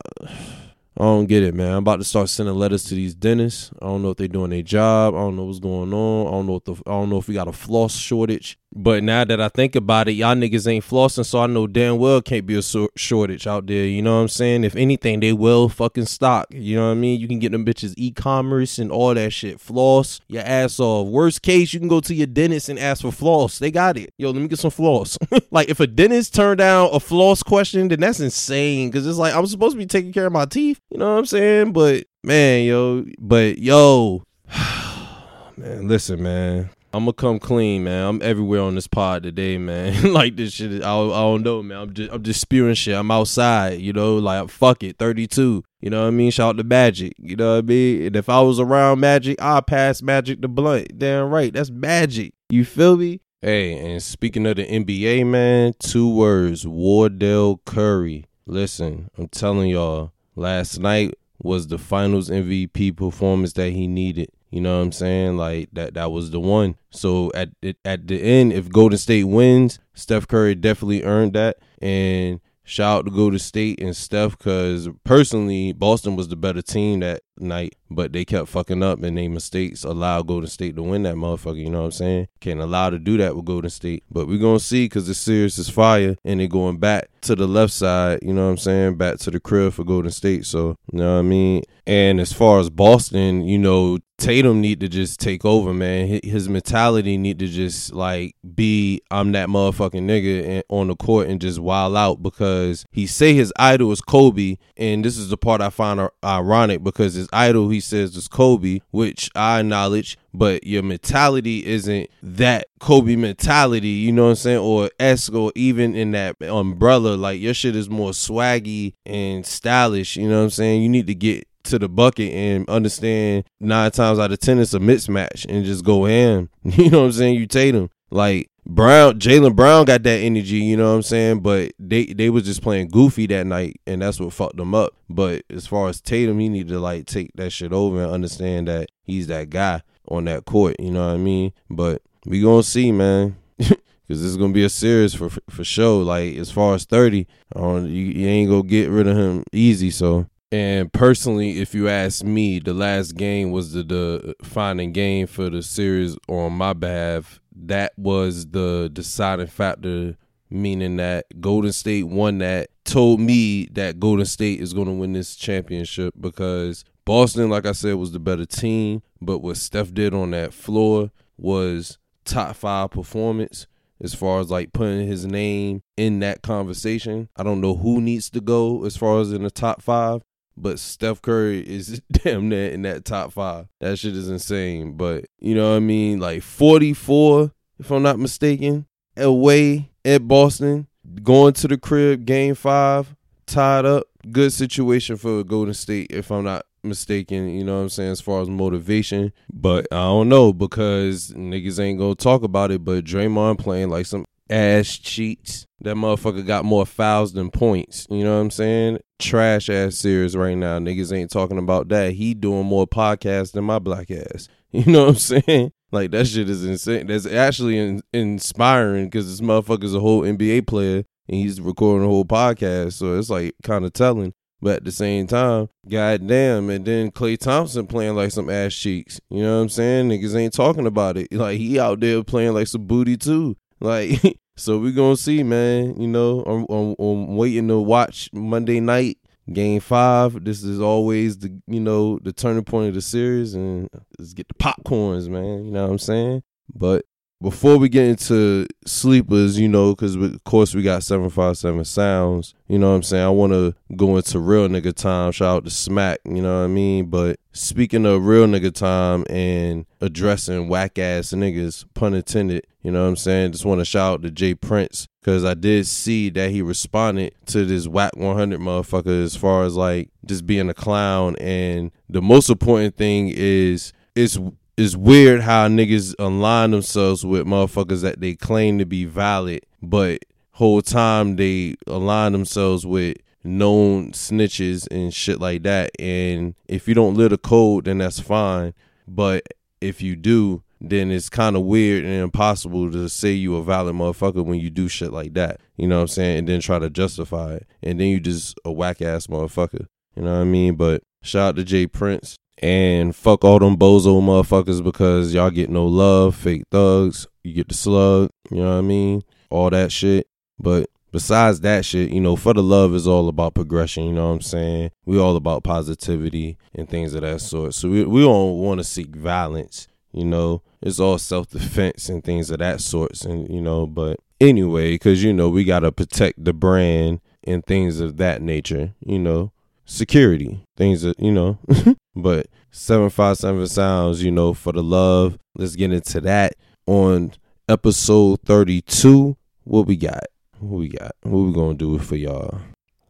I 0.95 1.03
don't 1.03 1.25
get 1.25 1.41
it, 1.41 1.55
man. 1.55 1.71
I'm 1.71 1.77
about 1.79 1.97
to 1.97 2.03
start 2.03 2.29
sending 2.29 2.53
letters 2.53 2.83
to 2.85 2.95
these 2.95 3.15
dentists. 3.15 3.71
I 3.81 3.87
don't 3.87 4.03
know 4.03 4.11
if 4.11 4.17
they're 4.17 4.27
doing 4.27 4.51
their 4.51 4.61
job. 4.61 5.15
I 5.15 5.19
don't 5.19 5.35
know 5.35 5.45
what's 5.45 5.59
going 5.59 5.91
on. 5.91 6.27
I 6.27 6.31
don't 6.31 6.45
know 6.45 6.55
if 6.57 6.65
the, 6.65 6.73
I 6.85 6.91
don't 6.91 7.09
know 7.09 7.17
if 7.17 7.27
we 7.27 7.33
got 7.33 7.47
a 7.47 7.51
floss 7.51 7.95
shortage. 7.95 8.59
But 8.75 9.03
now 9.03 9.23
that 9.23 9.39
I 9.39 9.49
think 9.49 9.75
about 9.75 10.07
it, 10.07 10.13
y'all 10.13 10.35
niggas 10.35 10.67
ain't 10.67 10.83
flossing, 10.83 11.25
so 11.25 11.39
I 11.39 11.47
know 11.47 11.67
damn 11.67 11.97
well 11.99 12.21
can't 12.21 12.45
be 12.45 12.55
a 12.55 12.61
so- 12.61 12.89
shortage 12.95 13.45
out 13.45 13.67
there. 13.67 13.85
You 13.85 14.01
know 14.01 14.15
what 14.15 14.21
I'm 14.21 14.27
saying? 14.29 14.63
If 14.63 14.75
anything, 14.75 15.19
they 15.19 15.31
will 15.31 15.69
fucking 15.69 16.05
stock. 16.05 16.47
You 16.49 16.77
know 16.77 16.85
what 16.87 16.91
I 16.91 16.95
mean? 16.95 17.19
You 17.19 17.27
can 17.27 17.37
get 17.37 17.51
them 17.51 17.65
bitches 17.65 17.93
e-commerce 17.97 18.79
and 18.79 18.91
all 18.91 19.13
that 19.13 19.31
shit. 19.31 19.59
Floss 19.59 20.21
your 20.27 20.41
ass 20.41 20.79
off. 20.79 21.07
Worst 21.07 21.43
case, 21.43 21.71
you 21.71 21.79
can 21.79 21.87
go 21.87 21.99
to 21.99 22.15
your 22.15 22.25
dentist 22.25 22.69
and 22.69 22.79
ask 22.79 23.03
for 23.03 23.11
floss. 23.11 23.59
They 23.59 23.69
got 23.69 23.95
it. 23.95 24.11
Yo, 24.17 24.31
let 24.31 24.41
me 24.41 24.47
get 24.47 24.59
some 24.59 24.71
floss. 24.71 25.19
like 25.51 25.69
if 25.69 25.79
a 25.79 25.85
dentist 25.85 26.33
turned 26.33 26.57
down 26.57 26.89
a 26.91 26.99
floss 26.99 27.43
question, 27.43 27.89
then 27.89 27.99
that's 27.99 28.19
insane. 28.19 28.91
Cause 28.91 29.05
it's 29.05 29.17
like 29.17 29.35
I'm 29.35 29.45
supposed 29.45 29.73
to 29.73 29.77
be 29.77 29.85
taking 29.85 30.13
care 30.13 30.25
of 30.25 30.33
my 30.33 30.45
teeth. 30.45 30.79
You 30.89 30.97
know 30.97 31.13
what 31.13 31.19
I'm 31.19 31.25
saying? 31.25 31.73
But 31.73 32.05
man, 32.23 32.65
yo, 32.65 33.05
but 33.19 33.59
yo, 33.59 34.23
man, 35.57 35.87
listen, 35.87 36.23
man. 36.23 36.69
I'm 36.95 37.05
gonna 37.05 37.13
come 37.13 37.39
clean, 37.39 37.85
man. 37.85 38.05
I'm 38.05 38.21
everywhere 38.21 38.61
on 38.61 38.75
this 38.75 38.87
pod 38.87 39.23
today, 39.23 39.57
man. 39.57 40.13
like 40.13 40.35
this 40.35 40.53
shit, 40.53 40.83
I, 40.83 40.91
I 40.91 41.21
don't 41.21 41.41
know, 41.41 41.63
man. 41.63 41.77
I'm 41.79 41.93
just 41.93 42.11
I'm 42.13 42.21
just 42.21 42.39
spewing 42.39 42.75
shit. 42.75 42.95
I'm 42.95 43.09
outside, 43.09 43.81
you 43.81 43.93
know. 43.93 44.17
Like 44.17 44.49
fuck 44.49 44.83
it, 44.83 44.99
32. 44.99 45.63
You 45.81 45.89
know 45.89 46.01
what 46.03 46.09
I 46.09 46.11
mean? 46.11 46.29
Shout 46.29 46.49
out 46.49 46.57
to 46.57 46.63
Magic. 46.63 47.13
You 47.17 47.35
know 47.35 47.55
what 47.55 47.63
I 47.63 47.67
mean? 47.67 48.05
And 48.05 48.15
if 48.15 48.29
I 48.29 48.41
was 48.41 48.59
around 48.59 48.99
Magic, 48.99 49.41
I'd 49.41 49.65
pass 49.65 50.03
Magic 50.03 50.41
the 50.41 50.47
blunt. 50.47 50.99
Damn 50.99 51.29
right, 51.29 51.51
that's 51.51 51.71
Magic. 51.71 52.35
You 52.49 52.63
feel 52.63 52.95
me? 52.95 53.21
Hey, 53.41 53.73
and 53.73 54.01
speaking 54.01 54.45
of 54.45 54.57
the 54.57 54.65
NBA, 54.65 55.25
man, 55.25 55.73
two 55.79 56.07
words: 56.13 56.67
Wardell 56.67 57.59
Curry. 57.65 58.25
Listen, 58.45 59.09
I'm 59.17 59.29
telling 59.29 59.71
y'all, 59.71 60.11
last 60.35 60.79
night 60.79 61.15
was 61.41 61.67
the 61.67 61.79
Finals 61.79 62.29
MVP 62.29 62.95
performance 62.95 63.53
that 63.53 63.71
he 63.71 63.87
needed. 63.87 64.29
You 64.53 64.61
know 64.61 64.77
what 64.77 64.83
I'm 64.83 64.91
saying? 64.91 65.37
Like 65.37 65.69
that 65.73 65.95
that 65.95 66.11
was 66.11 66.29
the 66.29 66.39
one. 66.39 66.75
So 66.91 67.31
at 67.33 67.49
at 67.83 68.05
the 68.05 68.21
end, 68.21 68.53
if 68.53 68.69
Golden 68.69 68.99
State 68.99 69.23
wins, 69.23 69.79
Steph 69.95 70.27
Curry 70.27 70.53
definitely 70.53 71.01
earned 71.03 71.33
that. 71.33 71.57
And 71.81 72.39
shout 72.63 72.99
out 72.99 73.05
to 73.05 73.11
Golden 73.11 73.39
State 73.39 73.81
and 73.81 73.95
Steph 73.95 74.37
because 74.37 74.89
personally, 75.03 75.73
Boston 75.73 76.15
was 76.15 76.27
the 76.27 76.35
better 76.35 76.61
team 76.61 76.99
that 76.99 77.23
night, 77.39 77.73
but 77.89 78.13
they 78.13 78.25
kept 78.25 78.47
fucking 78.47 78.83
up 78.83 79.01
and 79.01 79.17
they 79.17 79.27
mistakes 79.27 79.83
allowed 79.83 80.27
Golden 80.27 80.47
State 80.47 80.75
to 80.75 80.83
win 80.83 81.01
that 81.01 81.15
motherfucker. 81.15 81.57
You 81.57 81.71
know 81.71 81.79
what 81.79 81.85
I'm 81.85 81.91
saying? 81.93 82.27
Can't 82.39 82.59
allow 82.59 82.91
to 82.91 82.99
do 82.99 83.17
that 83.17 83.35
with 83.35 83.45
Golden 83.45 83.71
State. 83.71 84.03
But 84.11 84.27
we're 84.27 84.37
gonna 84.37 84.59
see 84.59 84.85
because 84.85 85.07
the 85.07 85.15
series 85.15 85.57
is 85.57 85.69
fire 85.69 86.15
and 86.23 86.39
they're 86.39 86.47
going 86.47 86.77
back 86.77 87.09
to 87.23 87.35
the 87.35 87.47
left 87.47 87.73
side, 87.73 88.19
you 88.21 88.33
know 88.33 88.45
what 88.45 88.51
I'm 88.51 88.57
saying? 88.57 88.95
Back 88.95 89.17
to 89.19 89.31
the 89.31 89.39
crib 89.39 89.73
for 89.73 89.83
Golden 89.83 90.11
State. 90.11 90.45
So, 90.45 90.77
you 90.91 90.99
know 90.99 91.13
what 91.13 91.19
I 91.19 91.23
mean? 91.23 91.63
And 91.85 92.19
as 92.19 92.31
far 92.31 92.59
as 92.59 92.69
Boston, 92.69 93.45
you 93.47 93.57
know, 93.57 93.99
Tatum 94.17 94.61
need 94.61 94.79
to 94.79 94.87
just 94.87 95.19
take 95.19 95.43
over, 95.43 95.73
man. 95.73 96.21
His 96.23 96.47
mentality 96.47 97.17
need 97.17 97.39
to 97.39 97.47
just 97.47 97.93
like 97.93 98.35
be 98.55 99.01
I'm 99.11 99.33
that 99.33 99.49
motherfucking 99.49 100.03
nigga 100.03 100.61
on 100.69 100.87
the 100.87 100.95
court 100.95 101.27
and 101.27 101.41
just 101.41 101.59
wild 101.59 101.97
out 101.97 102.23
because 102.23 102.85
he 102.91 103.05
say 103.05 103.33
his 103.33 103.51
idol 103.57 103.91
is 103.91 103.99
Kobe, 103.99 104.57
and 104.77 105.03
this 105.03 105.17
is 105.17 105.29
the 105.29 105.37
part 105.37 105.61
I 105.61 105.69
find 105.69 106.07
ironic 106.23 106.83
because 106.83 107.15
his 107.15 107.27
idol 107.33 107.69
he 107.69 107.81
says 107.81 108.15
is 108.15 108.29
Kobe, 108.29 108.79
which 108.91 109.29
I 109.35 109.59
acknowledge, 109.59 110.17
but 110.33 110.65
your 110.65 110.83
mentality 110.83 111.65
isn't 111.65 112.09
that 112.23 112.67
Kobe 112.79 113.15
mentality, 113.15 113.89
you 113.89 114.11
know 114.11 114.23
what 114.23 114.29
I'm 114.29 114.35
saying, 114.35 114.57
or 114.57 114.89
or 115.33 115.51
even 115.55 115.95
in 115.95 116.11
that 116.11 116.41
umbrella. 116.41 117.15
Like 117.15 117.39
your 117.39 117.53
shit 117.53 117.75
is 117.75 117.89
more 117.89 118.11
swaggy 118.11 118.95
and 119.05 119.45
stylish. 119.45 120.17
You 120.17 120.27
know 120.27 120.39
what 120.39 120.45
I'm 120.45 120.49
saying. 120.49 120.81
You 120.81 120.89
need 120.89 121.07
to 121.07 121.15
get 121.15 121.47
to 121.65 121.79
the 121.79 121.87
bucket 121.87 122.33
and 122.33 122.67
understand 122.67 123.45
nine 123.59 123.91
times 123.91 124.19
out 124.19 124.31
of 124.31 124.39
ten 124.39 124.59
it's 124.59 124.73
a 124.73 124.79
mismatch 124.79 125.45
and 125.47 125.65
just 125.65 125.85
go 125.85 126.07
in. 126.07 126.49
You 126.63 126.89
know 126.89 127.01
what 127.01 127.05
I'm 127.05 127.11
saying? 127.11 127.35
You 127.35 127.45
Tatum. 127.45 127.89
Like 128.09 128.49
Brown, 128.65 129.19
Jaylen 129.19 129.55
Brown 129.55 129.85
got 129.85 130.03
that 130.03 130.19
energy, 130.19 130.57
you 130.57 130.77
know 130.77 130.89
what 130.89 130.97
I'm 130.97 131.01
saying? 131.03 131.39
But 131.41 131.73
they 131.79 132.05
they 132.05 132.29
was 132.29 132.43
just 132.43 132.61
playing 132.61 132.89
goofy 132.89 133.27
that 133.27 133.45
night 133.45 133.79
and 133.85 134.01
that's 134.01 134.19
what 134.19 134.33
fucked 134.33 134.57
them 134.57 134.73
up. 134.73 134.93
But 135.09 135.43
as 135.49 135.67
far 135.67 135.89
as 135.89 136.01
Tatum, 136.01 136.39
he 136.39 136.49
need 136.49 136.69
to 136.69 136.79
like 136.79 137.05
take 137.05 137.31
that 137.35 137.51
shit 137.51 137.73
over 137.73 138.03
and 138.03 138.11
understand 138.11 138.67
that 138.67 138.89
he's 139.03 139.27
that 139.27 139.49
guy 139.49 139.81
on 140.07 140.25
that 140.25 140.45
court, 140.45 140.75
you 140.79 140.91
know 140.91 141.07
what 141.07 141.13
I 141.13 141.17
mean? 141.17 141.53
But 141.69 142.01
we 142.25 142.41
gonna 142.41 142.63
see, 142.63 142.91
man. 142.91 143.37
Cause 143.59 144.21
this 144.21 144.29
is 144.29 144.37
gonna 144.37 144.53
be 144.53 144.65
a 144.65 144.69
series 144.69 145.13
for 145.13 145.29
for 145.29 145.63
sure. 145.63 146.03
Like 146.03 146.35
as 146.35 146.51
far 146.51 146.75
as 146.75 146.85
thirty, 146.85 147.27
you, 147.55 147.87
you 147.87 148.27
ain't 148.27 148.49
gonna 148.49 148.63
get 148.63 148.89
rid 148.89 149.07
of 149.07 149.15
him 149.15 149.43
easy. 149.53 149.91
So 149.91 150.27
and 150.53 150.93
personally, 150.93 151.61
if 151.61 151.73
you 151.73 151.89
ask 151.89 152.23
me, 152.23 152.59
the 152.59 152.75
last 152.75 153.13
game 153.13 153.49
was 153.49 153.73
the, 153.73 153.81
the 153.81 154.35
defining 154.39 154.91
game 154.91 155.25
for 155.25 155.49
the 155.49 155.63
series 155.63 156.15
on 156.27 156.53
my 156.53 156.73
behalf. 156.73 157.39
That 157.55 157.93
was 157.97 158.45
the 158.51 158.87
deciding 158.93 159.47
factor, 159.47 160.15
meaning 160.51 160.97
that 160.97 161.25
Golden 161.41 161.73
State 161.73 162.03
won 162.03 162.37
that, 162.37 162.69
told 162.85 163.19
me 163.19 163.65
that 163.71 163.99
Golden 163.99 164.27
State 164.27 164.61
is 164.61 164.75
going 164.75 164.85
to 164.85 164.93
win 164.93 165.13
this 165.13 165.35
championship 165.35 166.13
because 166.21 166.85
Boston, 167.03 167.49
like 167.49 167.65
I 167.65 167.71
said, 167.71 167.95
was 167.95 168.11
the 168.11 168.19
better 168.19 168.45
team. 168.45 169.01
But 169.25 169.39
what 169.39 169.57
Steph 169.57 169.93
did 169.93 170.13
on 170.13 170.31
that 170.31 170.53
floor 170.53 171.11
was 171.37 171.97
top 172.25 172.55
five 172.55 172.91
performance 172.91 173.67
as 174.01 174.13
far 174.13 174.39
as 174.39 174.51
like 174.51 174.73
putting 174.73 175.07
his 175.07 175.25
name 175.25 175.81
in 175.97 176.19
that 176.19 176.41
conversation. 176.41 177.29
I 177.35 177.43
don't 177.43 177.61
know 177.61 177.75
who 177.75 178.01
needs 178.01 178.29
to 178.31 178.41
go 178.41 178.85
as 178.85 178.97
far 178.97 179.19
as 179.21 179.31
in 179.31 179.43
the 179.43 179.51
top 179.51 179.81
five, 179.81 180.21
but 180.57 180.79
Steph 180.79 181.21
Curry 181.21 181.61
is 181.61 182.01
damn 182.11 182.49
near 182.49 182.69
in 182.69 182.81
that 182.83 183.05
top 183.05 183.31
five. 183.31 183.67
That 183.79 183.97
shit 183.97 184.15
is 184.15 184.29
insane. 184.29 184.97
But 184.97 185.25
you 185.39 185.55
know 185.55 185.71
what 185.71 185.77
I 185.77 185.79
mean? 185.79 186.19
Like 186.19 186.43
44, 186.43 187.51
if 187.79 187.91
I'm 187.91 188.03
not 188.03 188.19
mistaken, 188.19 188.85
away 189.15 189.91
at 190.03 190.27
Boston, 190.27 190.87
going 191.21 191.53
to 191.53 191.67
the 191.67 191.77
crib, 191.77 192.25
game 192.25 192.55
five, 192.55 193.15
tied 193.45 193.85
up. 193.85 194.07
Good 194.31 194.53
situation 194.53 195.17
for 195.17 195.43
Golden 195.43 195.73
State, 195.73 196.07
if 196.09 196.31
I'm 196.31 196.45
not 196.45 196.65
mistaken, 196.83 197.49
you 197.49 197.63
know 197.63 197.77
what 197.77 197.83
I'm 197.83 197.89
saying, 197.89 198.11
as 198.11 198.21
far 198.21 198.41
as 198.41 198.49
motivation. 198.49 199.33
But 199.51 199.87
I 199.91 200.03
don't 200.03 200.29
know 200.29 200.53
because 200.53 201.31
niggas 201.31 201.79
ain't 201.79 201.99
gonna 201.99 202.15
talk 202.15 202.43
about 202.43 202.71
it. 202.71 202.83
But 202.83 203.05
Draymond 203.05 203.59
playing 203.59 203.89
like 203.89 204.05
some 204.05 204.25
ass 204.49 204.97
cheats. 204.97 205.65
That 205.81 205.95
motherfucker 205.95 206.45
got 206.45 206.65
more 206.65 206.85
fouls 206.85 207.33
than 207.33 207.51
points. 207.51 208.07
You 208.09 208.23
know 208.23 208.35
what 208.35 208.41
I'm 208.41 208.51
saying? 208.51 208.99
Trash 209.19 209.69
ass 209.69 209.95
series 209.95 210.35
right 210.35 210.55
now. 210.55 210.79
Niggas 210.79 211.15
ain't 211.15 211.31
talking 211.31 211.57
about 211.57 211.89
that. 211.89 212.13
He 212.13 212.33
doing 212.33 212.65
more 212.65 212.87
podcasts 212.87 213.51
than 213.51 213.65
my 213.65 213.79
black 213.79 214.11
ass. 214.11 214.47
You 214.75 214.91
know 214.91 215.01
what 215.01 215.09
I'm 215.09 215.43
saying? 215.43 215.71
Like 215.91 216.09
that 216.09 216.25
shit 216.25 216.49
is 216.49 216.65
insane. 216.65 217.05
That's 217.05 217.27
actually 217.27 217.77
in, 217.77 218.01
inspiring 218.11 219.05
because 219.05 219.29
this 219.29 219.47
motherfucker's 219.47 219.93
a 219.93 219.99
whole 219.99 220.23
NBA 220.23 220.65
player 220.65 221.03
and 221.29 221.37
he's 221.37 221.61
recording 221.61 222.03
a 222.03 222.09
whole 222.09 222.25
podcast. 222.25 222.93
So 222.93 223.19
it's 223.19 223.29
like 223.29 223.53
kind 223.61 223.85
of 223.85 223.93
telling. 223.93 224.33
But 224.63 224.77
at 224.77 224.83
the 224.85 224.93
same 224.93 225.27
time, 225.27 225.67
goddamn, 225.89 226.69
and 226.69 226.85
then 226.85 227.11
Klay 227.11 227.37
Thompson 227.37 227.85
playing 227.85 228.15
like 228.15 228.31
some 228.31 228.49
ass 228.49 228.73
cheeks. 228.73 229.19
You 229.29 229.43
know 229.43 229.57
what 229.57 229.63
I'm 229.63 229.69
saying? 229.69 230.07
Niggas 230.07 230.35
ain't 230.35 230.53
talking 230.53 230.87
about 230.87 231.17
it. 231.17 231.27
Like 231.43 231.57
he 231.57 231.77
out 231.77 231.99
there 231.99 232.23
playing 232.23 232.53
like 232.53 232.67
some 232.67 232.87
booty 232.87 233.17
too. 233.17 233.57
Like, 233.81 234.39
so 234.55 234.77
we 234.77 234.93
gonna 234.93 235.17
see, 235.17 235.43
man. 235.43 235.99
You 235.99 236.07
know, 236.07 236.41
I'm, 236.43 236.65
I'm, 236.69 236.95
I'm 236.97 237.35
waiting 237.35 237.67
to 237.67 237.79
watch 237.79 238.29
Monday 238.31 238.79
night 238.79 239.17
game 239.51 239.81
five. 239.81 240.45
This 240.45 240.63
is 240.63 240.79
always 240.79 241.39
the 241.39 241.59
you 241.67 241.81
know 241.81 242.17
the 242.19 242.31
turning 242.31 242.63
point 242.63 242.89
of 242.89 242.93
the 242.93 243.01
series, 243.01 243.55
and 243.55 243.89
let's 244.17 244.33
get 244.33 244.47
the 244.47 244.53
popcorns, 244.53 245.27
man. 245.27 245.65
You 245.65 245.71
know 245.71 245.83
what 245.83 245.91
I'm 245.91 245.99
saying? 245.99 246.43
But 246.73 247.03
before 247.43 247.77
we 247.77 247.89
get 247.89 248.07
into 248.07 248.65
sleepers, 248.85 249.59
you 249.59 249.67
know, 249.67 249.93
because 249.93 250.15
of 250.15 250.43
course 250.45 250.73
we 250.73 250.81
got 250.81 251.03
757 251.03 251.83
sounds, 251.83 252.55
you 252.69 252.79
know 252.79 252.91
what 252.91 252.95
I'm 252.95 253.03
saying? 253.03 253.25
I 253.25 253.29
want 253.29 253.51
to 253.51 253.75
go 253.97 254.15
into 254.15 254.39
real 254.39 254.69
nigga 254.69 254.93
time. 254.93 255.33
Shout 255.33 255.57
out 255.57 255.65
to 255.65 255.69
Smack, 255.69 256.19
you 256.23 256.41
know 256.41 256.59
what 256.59 256.63
I 256.63 256.67
mean? 256.67 257.07
But 257.07 257.41
speaking 257.51 258.05
of 258.05 258.25
real 258.25 258.47
nigga 258.47 258.73
time 258.73 259.25
and 259.29 259.85
addressing 259.99 260.69
whack 260.69 260.97
ass 260.97 261.33
niggas, 261.33 261.83
pun 261.93 262.13
intended, 262.13 262.65
you 262.81 262.91
know 262.91 263.03
what 263.03 263.09
I'm 263.09 263.17
saying? 263.17 263.51
Just 263.51 263.65
want 263.65 263.81
to 263.81 263.85
shout 263.85 264.13
out 264.13 264.21
to 264.21 264.31
J. 264.31 264.55
Prince 264.55 265.09
because 265.19 265.43
I 265.43 265.53
did 265.53 265.85
see 265.85 266.29
that 266.29 266.49
he 266.49 266.61
responded 266.61 267.35
to 267.47 267.65
this 267.65 267.89
Wack 267.89 268.15
100 268.15 268.57
motherfucker 268.61 269.21
as 269.21 269.35
far 269.35 269.65
as 269.65 269.75
like 269.75 270.09
just 270.25 270.45
being 270.45 270.69
a 270.69 270.73
clown. 270.73 271.35
And 271.41 271.91
the 272.09 272.21
most 272.21 272.49
important 272.49 272.95
thing 272.95 273.33
is, 273.35 273.91
it's 274.15 274.39
it's 274.77 274.95
weird 274.95 275.41
how 275.41 275.67
niggas 275.67 276.15
align 276.17 276.71
themselves 276.71 277.25
with 277.25 277.45
motherfuckers 277.45 278.01
that 278.01 278.19
they 278.19 278.33
claim 278.35 278.79
to 278.79 278.85
be 278.85 279.05
valid, 279.05 279.65
but 279.81 280.23
whole 280.51 280.81
time 280.81 281.35
they 281.35 281.75
align 281.87 282.31
themselves 282.31 282.85
with 282.85 283.17
known 283.43 284.11
snitches 284.11 284.87
and 284.89 285.13
shit 285.13 285.39
like 285.39 285.63
that. 285.63 285.91
And 285.99 286.55
if 286.67 286.87
you 286.87 286.93
don't 286.93 287.15
live 287.15 287.31
the 287.31 287.37
code, 287.37 287.85
then 287.85 287.99
that's 287.99 288.19
fine. 288.19 288.73
But 289.07 289.47
if 289.81 290.01
you 290.01 290.15
do, 290.15 290.63
then 290.79 291.11
it's 291.11 291.29
kind 291.29 291.55
of 291.55 291.63
weird 291.63 292.03
and 292.03 292.13
impossible 292.13 292.91
to 292.91 293.07
say 293.09 293.31
you 293.31 293.55
a 293.55 293.63
valid 293.63 293.95
motherfucker 293.95 294.45
when 294.45 294.59
you 294.59 294.69
do 294.69 294.87
shit 294.87 295.11
like 295.11 295.33
that. 295.33 295.61
You 295.77 295.87
know 295.87 295.97
what 295.97 296.01
I'm 296.03 296.07
saying? 296.09 296.39
And 296.39 296.47
then 296.47 296.61
try 296.61 296.79
to 296.79 296.89
justify 296.89 297.55
it. 297.55 297.67
And 297.81 297.99
then 297.99 298.07
you 298.07 298.19
just 298.19 298.59
a 298.65 298.71
whack 298.71 299.01
ass 299.01 299.27
motherfucker. 299.27 299.87
You 300.15 300.23
know 300.23 300.33
what 300.33 300.41
I 300.41 300.45
mean? 300.45 300.75
But 300.75 301.03
shout 301.21 301.49
out 301.49 301.55
to 301.57 301.63
J. 301.63 301.87
Prince. 301.87 302.37
And 302.63 303.13
fuck 303.13 303.43
all 303.43 303.59
them 303.59 303.75
bozo 303.75 304.21
motherfuckers 304.21 304.81
because 304.81 305.33
y'all 305.33 305.49
get 305.49 305.69
no 305.69 305.85
love, 305.85 306.33
fake 306.33 306.63
thugs. 306.71 307.27
You 307.43 307.51
get 307.53 307.67
the 307.67 307.73
slug, 307.73 308.29
you 308.49 308.63
know 308.63 308.71
what 308.71 308.77
I 308.77 308.81
mean? 308.81 309.21
All 309.49 309.69
that 309.69 309.91
shit. 309.91 310.27
But 310.57 310.89
besides 311.11 311.59
that 311.59 311.83
shit, 311.83 312.11
you 312.11 312.21
know, 312.21 312.37
for 312.37 312.53
the 312.53 312.63
love 312.63 312.95
is 312.95 313.05
all 313.05 313.27
about 313.27 313.53
progression, 313.53 314.05
you 314.05 314.13
know 314.13 314.27
what 314.29 314.35
I'm 314.35 314.41
saying? 314.41 314.91
We 315.05 315.19
all 315.19 315.35
about 315.35 315.65
positivity 315.65 316.57
and 316.73 316.87
things 316.87 317.13
of 317.13 317.23
that 317.23 317.41
sort. 317.41 317.73
So 317.73 317.89
we 317.89 318.05
we 318.05 318.21
don't 318.21 318.59
want 318.59 318.79
to 318.79 318.85
seek 318.85 319.13
violence, 319.13 319.89
you 320.13 320.23
know. 320.23 320.61
It's 320.81 321.01
all 321.01 321.17
self 321.17 321.49
defense 321.49 322.07
and 322.07 322.23
things 322.23 322.49
of 322.49 322.59
that 322.59 322.79
sorts 322.79 323.25
and 323.25 323.53
you 323.53 323.59
know, 323.59 323.85
but 323.85 324.21
anyway, 324.39 324.97
cuz 324.97 325.21
you 325.21 325.33
know, 325.33 325.49
we 325.49 325.65
got 325.65 325.81
to 325.81 325.91
protect 325.91 326.41
the 326.41 326.53
brand 326.53 327.19
and 327.43 327.65
things 327.65 327.99
of 327.99 328.15
that 328.17 328.41
nature, 328.41 328.93
you 329.05 329.19
know 329.19 329.51
security 329.85 330.65
things 330.77 331.01
that 331.01 331.19
you 331.19 331.31
know 331.31 331.59
but 332.15 332.47
757 332.71 333.67
sounds 333.67 334.23
you 334.23 334.31
know 334.31 334.53
for 334.53 334.73
the 334.73 334.83
love. 334.83 335.37
Let's 335.55 335.75
get 335.75 335.91
into 335.91 336.21
that 336.21 336.55
on 336.85 337.33
episode 337.69 338.41
32 338.45 339.37
what 339.63 339.87
we 339.87 339.95
got? 339.95 340.25
What 340.59 340.77
we 340.79 340.89
got? 340.89 341.13
What 341.21 341.39
we 341.39 341.53
gonna 341.53 341.75
do 341.75 341.97
for 341.97 342.15
y'all? 342.15 342.59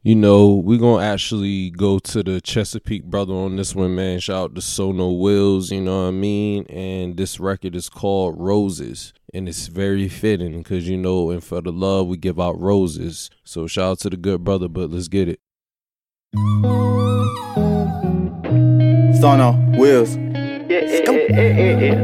You 0.03 0.15
know 0.15 0.53
we 0.53 0.77
gonna 0.77 1.03
actually 1.03 1.71
go 1.71 1.97
to 1.99 2.21
the 2.21 2.41
chesapeake 2.41 3.05
brother 3.05 3.33
on 3.33 3.55
this 3.55 3.73
one 3.73 3.95
man. 3.95 4.19
Shout 4.19 4.43
out 4.43 4.55
to 4.55 4.61
sono 4.61 5.11
wills 5.11 5.71
you 5.71 5.81
know 5.81 6.03
what 6.03 6.09
i 6.09 6.11
mean? 6.11 6.65
And 6.67 7.17
this 7.17 7.39
record 7.39 7.75
is 7.75 7.89
called 7.89 8.35
roses. 8.37 9.13
And 9.33 9.49
it's 9.49 9.67
very 9.67 10.09
fitting 10.09 10.59
because 10.59 10.87
you 10.87 10.97
know 10.97 11.31
and 11.31 11.43
for 11.43 11.61
the 11.61 11.71
love 11.71 12.07
we 12.07 12.17
give 12.17 12.39
out 12.39 12.59
roses. 12.59 13.31
So 13.43 13.65
shout 13.65 13.91
out 13.91 13.99
to 14.01 14.09
the 14.09 14.17
good 14.17 14.43
brother 14.43 14.67
but 14.67 14.91
let's 14.91 15.07
get 15.07 15.27
it 15.29 15.39
Sono, 19.23 19.55
Wills. 19.77 20.17
Yeah, 20.17 20.67
yeah, 20.67 21.15
yeah, 21.29 21.47
yeah, 21.55 21.79
yeah. 21.79 21.95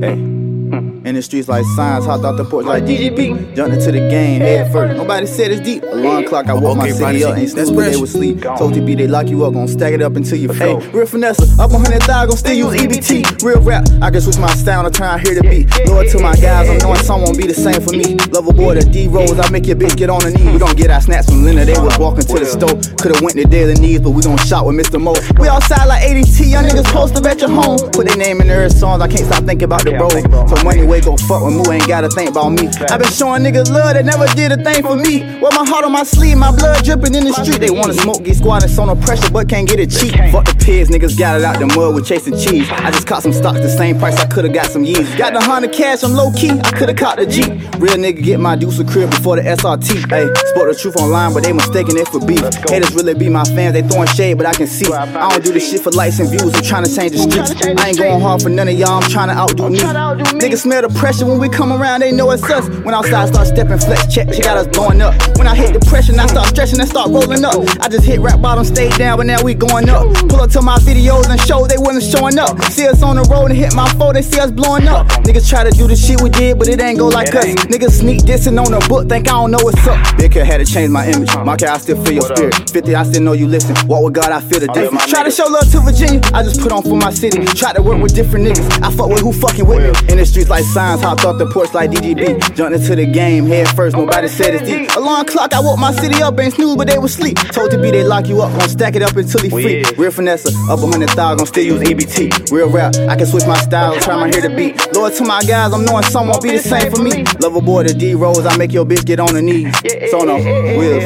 Hey. 0.00 0.16
Mm. 0.16 0.99
In 1.10 1.16
the 1.16 1.22
streets 1.22 1.48
like 1.48 1.64
signs, 1.74 2.04
hopped 2.04 2.22
off 2.22 2.36
the 2.36 2.44
porch 2.44 2.66
like 2.66 2.84
DGB. 2.84 3.56
Jumped 3.56 3.74
into 3.74 3.90
the 3.90 3.98
game, 3.98 4.42
head 4.42 4.70
first. 4.70 4.96
Nobody 4.96 5.26
said 5.26 5.50
it's 5.50 5.60
deep. 5.60 5.82
Alarm 5.82 6.24
clock, 6.24 6.46
I 6.46 6.54
woke 6.54 6.78
okay, 6.78 6.92
my 6.92 6.92
city 6.92 7.24
up. 7.24 7.36
Ain't 7.36 7.50
snooze, 7.50 7.72
but 7.72 7.90
they 7.90 7.96
would 7.96 8.08
sleep. 8.08 8.42
Told 8.42 8.76
you 8.76 8.82
be 8.82 8.94
they 8.94 9.08
lock 9.08 9.26
you 9.26 9.44
up, 9.44 9.54
gon' 9.54 9.66
stack 9.66 9.92
it 9.92 10.02
up 10.02 10.14
until 10.14 10.38
you 10.38 10.52
Hey, 10.52 10.76
real 10.94 11.06
finesse, 11.06 11.58
up 11.58 11.72
100 11.72 12.02
thou, 12.02 12.26
gon' 12.26 12.36
still 12.36 12.54
use 12.54 12.80
EBT. 12.80 13.42
Real 13.42 13.60
rap, 13.60 13.88
I 14.00 14.12
can 14.12 14.20
switch 14.20 14.38
my 14.38 14.54
style 14.54 14.88
to 14.88 14.90
turn 14.96 15.18
hear 15.18 15.34
the 15.34 15.42
beat. 15.42 15.66
Loyal 15.88 16.08
to 16.12 16.20
my 16.20 16.36
guys, 16.36 16.70
I'm 16.70 16.78
knowing 16.78 17.00
some 17.00 17.22
won't 17.22 17.36
be 17.36 17.48
the 17.48 17.54
same 17.54 17.80
for 17.82 17.90
me. 17.90 18.14
Lover 18.30 18.52
boy, 18.52 18.76
the 18.76 18.82
D 18.82 19.08
Rose, 19.08 19.36
I 19.36 19.50
make 19.50 19.66
your 19.66 19.74
bitch 19.74 19.96
get 19.96 20.10
on 20.10 20.20
the 20.20 20.30
knee. 20.30 20.52
We 20.52 20.60
gon' 20.60 20.76
get 20.76 20.92
our 20.92 21.00
snaps 21.00 21.26
from 21.26 21.42
Linda, 21.42 21.64
they 21.64 21.74
was 21.74 21.98
walking 21.98 22.22
to 22.22 22.38
the 22.38 22.46
store. 22.46 22.78
Could've 23.02 23.20
went 23.20 23.34
to 23.34 23.42
daily 23.50 23.74
needs, 23.74 24.00
but 24.00 24.10
we 24.10 24.22
gon' 24.22 24.38
shop 24.38 24.64
with 24.64 24.76
Mr. 24.78 25.02
Mo. 25.02 25.14
We 25.42 25.48
outside 25.48 25.86
like 25.86 26.04
ADT, 26.06 26.50
young 26.50 26.66
niggas 26.66 26.86
posted 26.94 27.26
at 27.26 27.40
your 27.40 27.50
home. 27.50 27.80
Put 27.90 28.06
their 28.06 28.16
name 28.16 28.40
in 28.40 28.46
their 28.46 28.70
songs, 28.70 29.02
I 29.02 29.08
can't 29.08 29.26
stop 29.26 29.42
thinking 29.42 29.64
about 29.64 29.82
the 29.82 29.98
road. 29.98 30.22
So 30.46 30.62
money 30.62 30.86
way 30.86 30.99
go 31.00 31.16
fuck 31.16 31.42
with 31.44 31.54
Moo 31.54 31.72
ain't 31.72 31.86
gotta 31.86 32.08
think 32.08 32.30
about 32.30 32.50
me. 32.50 32.68
I 32.88 32.96
been 32.98 33.10
showing 33.10 33.42
niggas 33.42 33.70
love 33.70 33.94
that 33.94 34.04
never 34.04 34.26
did 34.34 34.52
a 34.52 34.56
thing 34.62 34.82
for 34.82 34.96
me. 34.96 35.22
Wear 35.40 35.52
my 35.52 35.64
heart 35.66 35.84
on 35.84 35.92
my 35.92 36.04
sleeve, 36.04 36.36
my 36.36 36.54
blood 36.54 36.84
dripping 36.84 37.14
in 37.14 37.24
the 37.24 37.32
street. 37.32 37.60
They 37.60 37.70
wanna 37.70 37.94
smoke, 37.94 38.22
get 38.22 38.36
squatting, 38.36 38.68
so 38.68 38.84
no 38.84 38.96
pressure, 38.96 39.30
but 39.30 39.48
can't 39.48 39.68
get 39.68 39.80
it 39.80 39.90
cheap. 39.90 40.14
Fuck 40.32 40.46
the 40.46 40.56
pigs, 40.58 40.88
niggas 40.90 41.18
got 41.18 41.38
it 41.38 41.44
out 41.44 41.58
the 41.58 41.66
mud 41.66 41.94
with 41.94 42.06
chasing 42.06 42.36
cheese. 42.38 42.68
I 42.70 42.90
just 42.90 43.06
caught 43.06 43.22
some 43.22 43.32
stocks 43.32 43.60
the 43.60 43.68
same 43.68 43.98
price 43.98 44.18
I 44.20 44.26
could've 44.26 44.52
got 44.52 44.66
some 44.66 44.84
years. 44.84 45.08
Got 45.16 45.32
the 45.32 45.40
hundred 45.40 45.72
cash, 45.72 46.02
I'm 46.02 46.12
low 46.12 46.32
key, 46.32 46.50
I 46.50 46.70
could've 46.72 46.96
caught 46.96 47.18
the 47.18 47.26
Jeep. 47.26 47.50
Real 47.80 47.96
nigga 47.96 48.22
get 48.22 48.40
my 48.40 48.56
deuce 48.56 48.78
a 48.78 48.84
crib 48.84 49.10
before 49.10 49.36
the 49.36 49.42
SRT. 49.42 50.10
Hey, 50.10 50.26
spoke 50.50 50.68
the 50.68 50.78
truth 50.78 50.96
online, 50.96 51.32
but 51.32 51.42
they 51.42 51.52
mistaken 51.52 51.96
it 51.96 52.08
for 52.08 52.20
beef. 52.20 52.42
Haters 52.68 52.94
really 52.94 53.14
be 53.14 53.28
my 53.28 53.44
fans, 53.44 53.74
they 53.74 53.82
throwing 53.82 54.08
shade, 54.08 54.36
but 54.36 54.46
I 54.46 54.52
can 54.52 54.66
see. 54.66 54.90
I 54.92 55.30
don't 55.30 55.44
do 55.44 55.52
this 55.52 55.70
shit 55.70 55.80
for 55.80 55.90
likes 55.90 56.18
and 56.18 56.28
views, 56.28 56.54
I'm 56.54 56.62
trying 56.62 56.84
to 56.84 56.94
change 56.94 57.12
the 57.12 57.18
streets. 57.18 57.80
I 57.80 57.88
ain't 57.88 57.98
going 57.98 58.20
hard 58.20 58.42
for 58.42 58.48
none 58.48 58.68
of 58.68 58.74
y'all, 58.74 59.02
I'm 59.02 59.10
trying 59.10 59.28
to 59.28 59.34
outdo 59.34 59.70
me. 59.70 59.78
Niggas 59.78 60.62
smell 60.62 60.79
the 60.82 60.88
pressure 60.98 61.26
when 61.26 61.38
we 61.38 61.48
come 61.48 61.72
around, 61.72 62.00
they 62.00 62.12
know 62.12 62.30
it's 62.30 62.42
us. 62.44 62.68
When 62.84 62.94
outside 62.94 63.28
start 63.28 63.46
stepping 63.48 63.78
flex, 63.78 64.12
check, 64.12 64.32
she 64.32 64.42
got 64.42 64.56
us 64.56 64.66
going 64.68 65.00
up. 65.00 65.14
When 65.36 65.46
I 65.46 65.54
hit 65.54 65.72
depression, 65.72 66.18
I 66.18 66.26
start 66.26 66.48
stretching 66.48 66.80
and 66.80 66.88
start 66.88 67.10
rolling 67.10 67.44
up. 67.44 67.60
I 67.80 67.88
just 67.88 68.04
hit 68.04 68.20
rap 68.20 68.40
bottom, 68.40 68.64
stayed 68.64 68.94
down, 68.94 69.18
but 69.18 69.26
now 69.26 69.42
we 69.42 69.54
going 69.54 69.88
up. 69.88 70.06
Pull 70.28 70.40
up 70.40 70.50
to 70.50 70.62
my 70.62 70.78
videos 70.78 71.28
and 71.28 71.40
show 71.40 71.66
they 71.66 71.78
wasn't 71.78 72.04
showing 72.04 72.38
up. 72.38 72.60
See 72.64 72.86
us 72.86 73.02
on 73.02 73.16
the 73.16 73.22
road 73.24 73.50
and 73.50 73.58
hit 73.58 73.74
my 73.74 73.88
phone, 73.94 74.14
they 74.14 74.22
see 74.22 74.40
us 74.40 74.50
blowing 74.50 74.88
up. 74.88 75.06
Niggas 75.24 75.48
try 75.48 75.64
to 75.64 75.70
do 75.70 75.86
the 75.86 75.96
shit 75.96 76.20
we 76.20 76.30
did, 76.30 76.58
but 76.58 76.68
it 76.68 76.80
ain't 76.80 76.98
go 76.98 77.08
like 77.08 77.34
us. 77.34 77.46
Niggas 77.66 78.00
sneak 78.00 78.20
dissing 78.22 78.58
on 78.58 78.72
the 78.72 78.84
book, 78.88 79.08
think 79.08 79.28
I 79.28 79.32
don't 79.32 79.50
know 79.50 79.62
what's 79.62 79.86
up. 79.86 79.98
Big 80.16 80.32
had 80.32 80.58
to 80.58 80.64
change 80.64 80.90
my 80.90 81.06
image. 81.06 81.34
My 81.36 81.56
I 81.60 81.78
still 81.78 82.02
feel 82.04 82.14
your 82.14 82.22
spirit. 82.22 82.70
50, 82.70 82.94
I 82.94 83.02
still 83.04 83.22
know 83.22 83.32
you 83.32 83.46
listen. 83.46 83.76
Walk 83.86 84.04
with 84.04 84.14
God, 84.14 84.32
I 84.32 84.40
feel 84.40 84.60
the 84.60 84.68
difference. 84.68 85.06
Try 85.06 85.22
to 85.24 85.30
show 85.30 85.46
love 85.46 85.70
to 85.72 85.80
Virginia, 85.80 86.20
I 86.32 86.42
just 86.42 86.60
put 86.60 86.72
on 86.72 86.82
for 86.82 86.96
my 86.96 87.10
city. 87.10 87.44
Try 87.44 87.72
to 87.72 87.82
work 87.82 88.00
with 88.02 88.14
different 88.14 88.46
niggas. 88.46 88.82
I 88.82 88.90
fuck 88.90 89.08
with 89.08 89.20
who 89.20 89.32
fucking 89.32 89.66
with 89.66 89.82
me. 89.82 90.12
In 90.12 90.18
the 90.18 90.26
streets 90.26 90.48
like 90.48 90.64
signs, 90.72 91.02
hopped 91.02 91.24
off 91.24 91.38
the 91.38 91.46
porch 91.46 91.72
like 91.74 91.90
DGB. 91.90 92.54
Jumped 92.54 92.78
into 92.78 92.96
the 92.96 93.06
game, 93.06 93.46
head 93.46 93.68
first, 93.68 93.96
nobody 93.96 94.28
said 94.28 94.54
it's 94.54 94.64
deep. 94.68 94.90
Alarm 94.96 95.26
clock, 95.26 95.52
I 95.52 95.60
woke 95.60 95.78
my 95.78 95.92
city 95.92 96.22
up, 96.22 96.38
ain't 96.38 96.54
snooze, 96.54 96.76
but 96.76 96.86
they 96.86 96.98
was 96.98 97.14
sleep. 97.14 97.36
Told 97.52 97.70
to 97.72 97.78
be 97.80 97.90
they 97.90 98.04
lock 98.04 98.26
you 98.28 98.40
up, 98.42 98.56
gon' 98.58 98.68
stack 98.68 98.96
it 98.96 99.02
up 99.02 99.16
until 99.16 99.40
he 99.40 99.48
oh, 99.48 99.60
free. 99.60 99.84
Real 99.96 100.10
finesse, 100.10 100.46
up 100.68 100.78
a 100.78 100.86
hundred 100.86 101.10
thousand, 101.10 101.38
gon' 101.38 101.46
still 101.46 101.64
use 101.64 101.80
EBT. 101.82 102.52
Real 102.52 102.70
rap, 102.70 102.94
I 102.96 103.16
can 103.16 103.26
switch 103.26 103.46
my 103.46 103.58
style, 103.58 103.98
try 104.00 104.16
my 104.16 104.28
hair 104.28 104.48
to 104.48 104.54
beat. 104.54 104.76
Lord 104.94 105.12
to 105.14 105.24
my 105.24 105.42
guys, 105.42 105.72
I'm 105.72 105.84
knowing 105.84 106.04
some 106.04 106.28
won't 106.28 106.42
be 106.42 106.52
the 106.52 106.58
same 106.58 106.92
for 106.92 107.02
me. 107.02 107.24
Lover 107.40 107.60
boy, 107.60 107.84
the 107.84 107.94
D 107.94 108.14
Rose, 108.14 108.46
I 108.46 108.56
make 108.56 108.72
your 108.72 108.84
bitch 108.84 109.04
get 109.04 109.20
on 109.20 109.34
her 109.34 109.42
knees. 109.42 109.74
So 110.10 110.20
no, 110.20 110.36
wheels. 110.36 111.04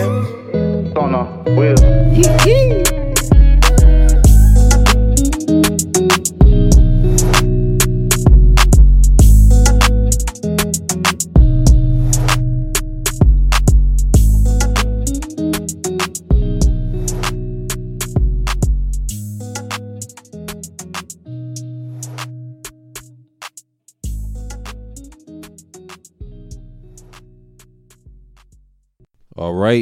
So 0.94 1.06
no, 1.06 1.24
wheels. 1.56 2.93